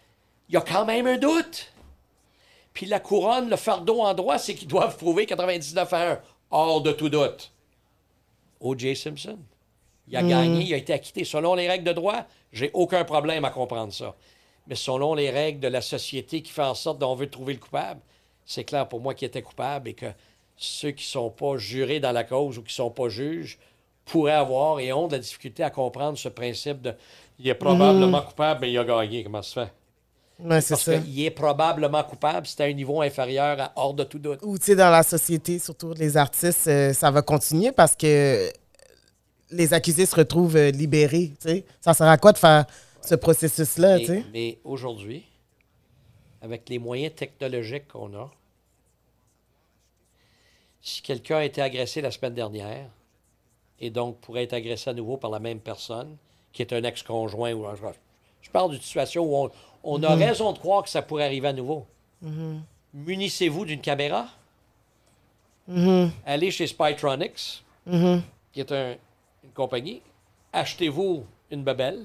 [0.49, 1.71] il y a quand même un doute.
[2.73, 6.21] Puis la couronne, le fardeau en droit, c'est qu'ils doivent prouver 99 à 1.
[6.51, 7.53] Hors de tout doute.
[8.61, 8.97] O.J.
[8.97, 9.39] Simpson.
[10.09, 11.25] Il a gagné, il a été acquitté.
[11.25, 12.25] Selon les règles de droit,
[12.55, 14.17] j'ai aucun problème à comprendre ça.
[14.67, 17.59] mais selon les règles de la société qui fait en sorte qu'on veut trouver le
[17.59, 18.01] coupable,
[18.47, 20.11] c'est clair pour moi qu'il était coupable et que
[20.57, 23.59] ceux qui ne sont pas jurés dans la cause ou qui ne sont pas juges
[24.07, 26.95] pourraient avoir et ont de la difficulté à comprendre ce principe de
[27.39, 29.25] il est probablement coupable, mais il a gagné.
[29.25, 29.73] Comment ça se fait?
[30.39, 30.99] Ouais, c'est Parce ça.
[30.99, 34.41] qu'il est probablement coupable, c'est à un niveau inférieur à hors de tout doute.
[34.43, 38.51] Ou, tu sais, dans la société, surtout les artistes, euh, ça va continuer parce que
[39.51, 41.65] les accusés se retrouvent euh, libérés, tu sais.
[41.81, 42.65] Ça sert à quoi de faire
[43.03, 44.25] ce processus-là, tu Mais, sais?
[44.33, 45.25] mais aujourd'hui,
[46.41, 48.31] avec les moyens technologiques qu'on a,
[50.81, 52.91] si quelqu'un a été agressé la semaine dernière
[53.79, 56.17] et donc pourrait être agressé à nouveau par la même personne,
[56.53, 57.75] qui est un ex-conjoint ou un...
[58.43, 59.51] Je parle d'une situation où on,
[59.85, 61.87] on a raison de croire que ça pourrait arriver à nouveau.
[62.95, 64.27] Munissez-vous d'une caméra.
[66.27, 67.65] Allez chez Spytronics,
[68.53, 68.97] qui est un-
[69.45, 70.03] une compagnie.
[70.53, 72.05] Achetez-vous une babelle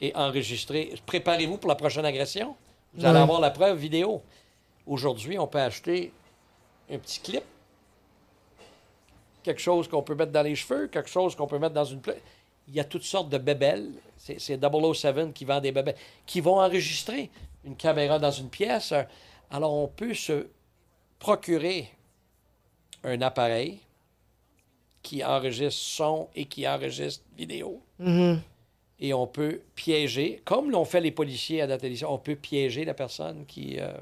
[0.00, 0.94] et enregistrez.
[1.06, 2.54] Préparez-vous pour la prochaine agression.
[2.94, 4.22] Vous allez avoir la preuve vidéo.
[4.86, 6.12] Aujourd'hui, on peut acheter
[6.90, 7.42] un petit clip,
[9.42, 12.00] quelque chose qu'on peut mettre dans les cheveux, quelque chose qu'on peut mettre dans une
[12.00, 12.22] plaie.
[12.68, 13.90] Il y a toutes sortes de bébelles.
[14.16, 15.96] C'est c'est 007 qui vend des bébelles,
[16.26, 17.30] qui vont enregistrer
[17.64, 18.92] une caméra dans une pièce.
[19.50, 20.46] Alors, on peut se
[21.18, 21.90] procurer
[23.04, 23.80] un appareil
[25.02, 27.80] qui enregistre son et qui enregistre vidéo.
[27.98, 28.40] Mhm.
[28.98, 32.84] Et on peut piéger, comme l'ont fait les policiers à la télévision, on peut piéger
[32.84, 33.78] la personne qui...
[33.78, 33.92] euh,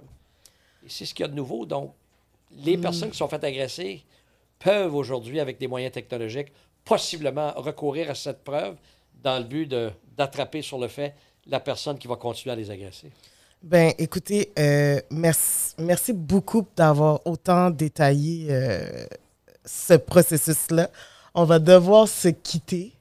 [0.86, 1.66] c'est ce qu'il y a de nouveau.
[1.66, 1.92] Donc,
[2.64, 4.04] les personnes qui sont faites agresser
[4.58, 6.52] peuvent aujourd'hui, avec des moyens technologiques,
[6.84, 8.76] possiblement recourir à cette preuve
[9.22, 9.72] dans le but
[10.16, 11.14] d'attraper sur le fait
[11.46, 13.10] la personne qui va continuer à les agresser?
[13.62, 19.06] Ben, écoutez, euh, merci, beaucoup d'avoir autant détaillé euh,
[19.64, 20.90] ce processus-là.
[21.34, 22.92] On va devoir se quitter,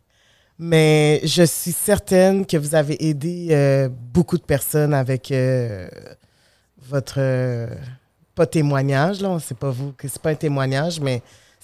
[0.58, 5.34] mais je suis certaine que vous avez aidé euh, beaucoup de personnes avec
[6.78, 7.20] votre
[8.34, 11.22] pas témoignage là, c'est pas vous c'est pas un témoignage, mais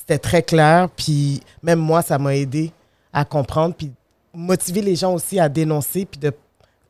[0.09, 0.89] c'était très clair.
[0.89, 2.71] Puis même moi, ça m'a aidé
[3.13, 3.91] à comprendre, puis
[4.33, 6.31] motiver les gens aussi à dénoncer, puis de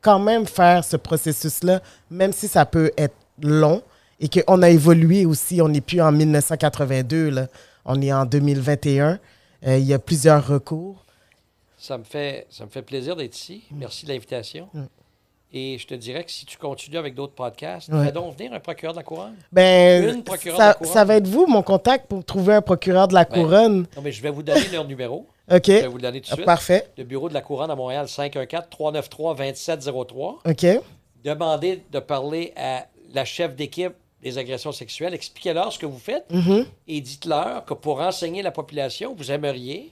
[0.01, 3.81] quand même faire ce processus-là, même si ça peut être long
[4.21, 5.61] et qu'on a évolué aussi.
[5.61, 7.47] On n'est plus en 1982, là.
[7.83, 9.19] on est en 2021.
[9.67, 11.05] Euh, il y a plusieurs recours.
[11.77, 13.63] Ça me fait, ça me fait plaisir d'être ici.
[13.71, 14.69] Merci de l'invitation.
[14.73, 14.85] Mm.
[15.51, 18.05] Et je te dirais que si tu continues avec d'autres podcasts, Ouais.
[18.05, 19.35] fais donc venir un procureur de la couronne.
[19.51, 20.93] Ben, Une procureure de la ça, couronne.
[20.93, 23.87] ça va être vous, mon contact, pour trouver un procureur de la Ben, couronne.
[23.95, 25.25] Non, mais je vais vous donner leur numéro.
[25.51, 25.65] OK.
[25.65, 26.45] Je vais vous le donner tout de Ah, suite.
[26.45, 26.87] Parfait.
[26.99, 30.37] Le bureau de la couronne à Montréal, 514-393-2703.
[30.45, 30.65] OK.
[31.23, 35.13] Demandez de parler à la chef d'équipe des agressions sexuelles.
[35.13, 36.65] Expliquez-leur ce que vous faites Mhm.
[36.87, 39.91] et dites-leur que pour renseigner la population, vous aimeriez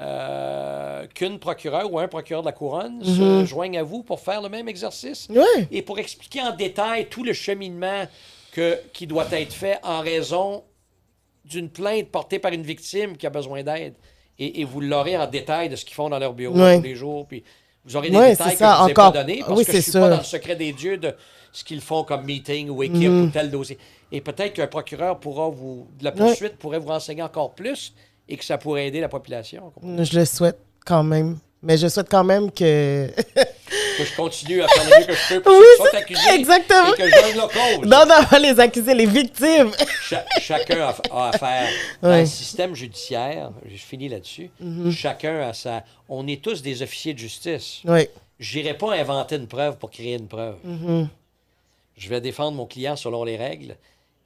[0.00, 4.40] euh, qu'une procureure ou un procureur de la couronne se joigne à vous pour faire
[4.40, 5.66] le même exercice Oui.
[5.70, 8.04] et pour expliquer en détail tout le cheminement
[8.52, 10.64] que, qui doit être fait en raison
[11.44, 13.94] d'une plainte portée par une victime qui a besoin d'aide.
[14.38, 16.94] Et, et vous l'aurez en détail de ce qu'ils font dans leur bureau tous les
[16.94, 17.26] jours.
[17.26, 17.44] Puis
[17.84, 19.12] vous aurez des Ouais, détails c'est que vous encore.
[19.12, 21.14] pas donnés parce Oui, que je suis pas dans le secret des dieux de
[21.52, 23.24] ce qu'ils font comme meeting ou équipe Mhm.
[23.24, 23.76] ou tel dossier.
[24.12, 27.92] Et peut-être qu'un procureur pourra vous, de la poursuite pourrait vous renseigner encore plus
[28.30, 29.72] et que ça pourrait aider la population.
[29.82, 31.38] Je le souhaite quand même.
[31.62, 33.08] Mais je souhaite quand même que.
[33.98, 35.88] Que je continue à faire le mieux que je peux pour Oui, ceux qui sont
[35.90, 36.92] c'est- accusés exactement.
[36.94, 37.86] et que je donne la cause.
[37.86, 39.70] non, non, pas les accuser, les victimes.
[40.08, 41.68] Cha- chacun a, a affaire.
[42.02, 42.20] Dans Ouais.
[42.20, 44.90] le système judiciaire, je finis là-dessus, Mhm.
[44.90, 45.84] chacun a sa...
[46.08, 47.80] On est tous des officiers de justice.
[47.84, 48.08] oui.
[48.38, 50.56] J'irai pas inventer une preuve pour créer une preuve.
[50.64, 51.08] Mhm.
[51.98, 53.76] Je vais défendre mon client selon les règles.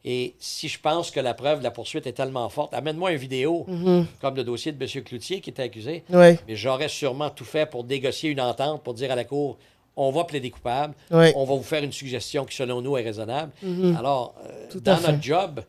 [0.06, 3.18] Et si je pense que la preuve de la poursuite est tellement forte, amène-moi une
[3.18, 4.06] vidéo, Mhm.
[4.20, 5.02] comme le dossier de M.
[5.02, 6.04] Cloutier qui était accusé.
[6.10, 6.36] Oui.
[6.46, 9.56] Mais j'aurais sûrement tout fait pour négocier une entente, pour dire à la Cour,
[9.96, 11.32] on va plaider coupable, Oui.
[11.36, 13.52] on va vous faire une suggestion qui, selon nous, est raisonnable.
[13.96, 15.60] Alors, euh, dans notre job,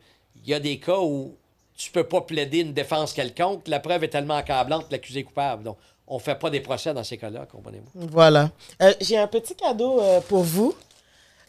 [0.42, 1.34] il y a des cas où
[1.76, 5.24] tu peux pas plaider une défense quelconque, la preuve est tellement accablante que l'accusé est
[5.24, 5.62] coupable.
[5.62, 5.76] Donc,
[6.08, 8.06] on fait pas des procès dans ces cas-là, comprenez-vous?
[8.08, 8.50] Voilà.
[8.82, 10.74] Euh, J'ai un petit cadeau euh, pour vous.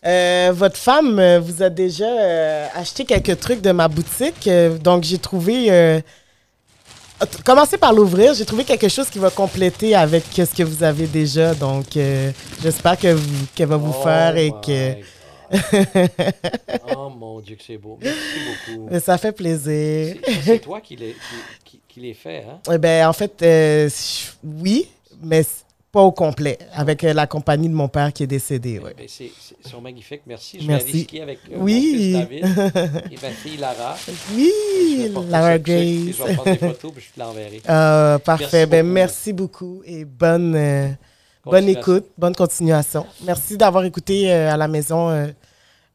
[0.07, 4.49] Euh, votre femme euh, vous a déjà euh, acheté quelques trucs de ma boutique.
[4.81, 6.01] donc, j'ai trouvé.
[7.43, 8.33] Commencez par l'ouvrir.
[8.33, 11.53] J'ai trouvé quelque chose qui va compléter avec ce que vous avez déjà.
[11.55, 11.85] Donc,
[12.61, 13.17] j'espère que
[13.55, 14.93] qu'elle va vous Oh faire et que
[16.95, 17.97] oh mon Dieu, que c'est beau.
[18.01, 18.19] Merci
[18.75, 18.89] beaucoup.
[18.93, 20.15] Euh, ça fait plaisir.
[20.43, 21.17] C'est- toi qui les, qui,
[21.63, 22.59] qui- qui les fait, hein?
[22.71, 23.43] Eh ben, en fait,
[24.43, 24.87] oui,
[25.23, 25.43] mais
[25.91, 26.57] pas au complet.
[26.73, 28.79] Avec euh, la compagnie de mon père qui est décédé.
[28.79, 28.93] ouais.
[28.97, 29.31] Ben, c'est,
[29.67, 30.21] sont magnifiques.
[30.25, 30.59] Merci.
[30.61, 31.07] Je Merci.
[31.11, 32.13] vais aller avec euh, Oui.
[32.15, 33.95] mon fils David et ma fille Lara.
[34.35, 35.77] Oui, Lara Grace.
[35.79, 37.61] Je vais prendre des photos puis je te l'enverrai.
[37.69, 38.65] Euh, parfait.
[38.65, 38.93] Merci ben, beaucoup.
[38.93, 40.87] merci beaucoup et bonne, euh,
[41.45, 43.05] Bonne écoute, bonne continuation.
[43.23, 45.31] Merci d'avoir écouté euh, à la maison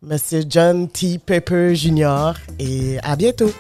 [0.01, 1.19] Monsieur John T.
[1.19, 2.33] Pepper Jr.
[2.59, 3.53] et à bientôt.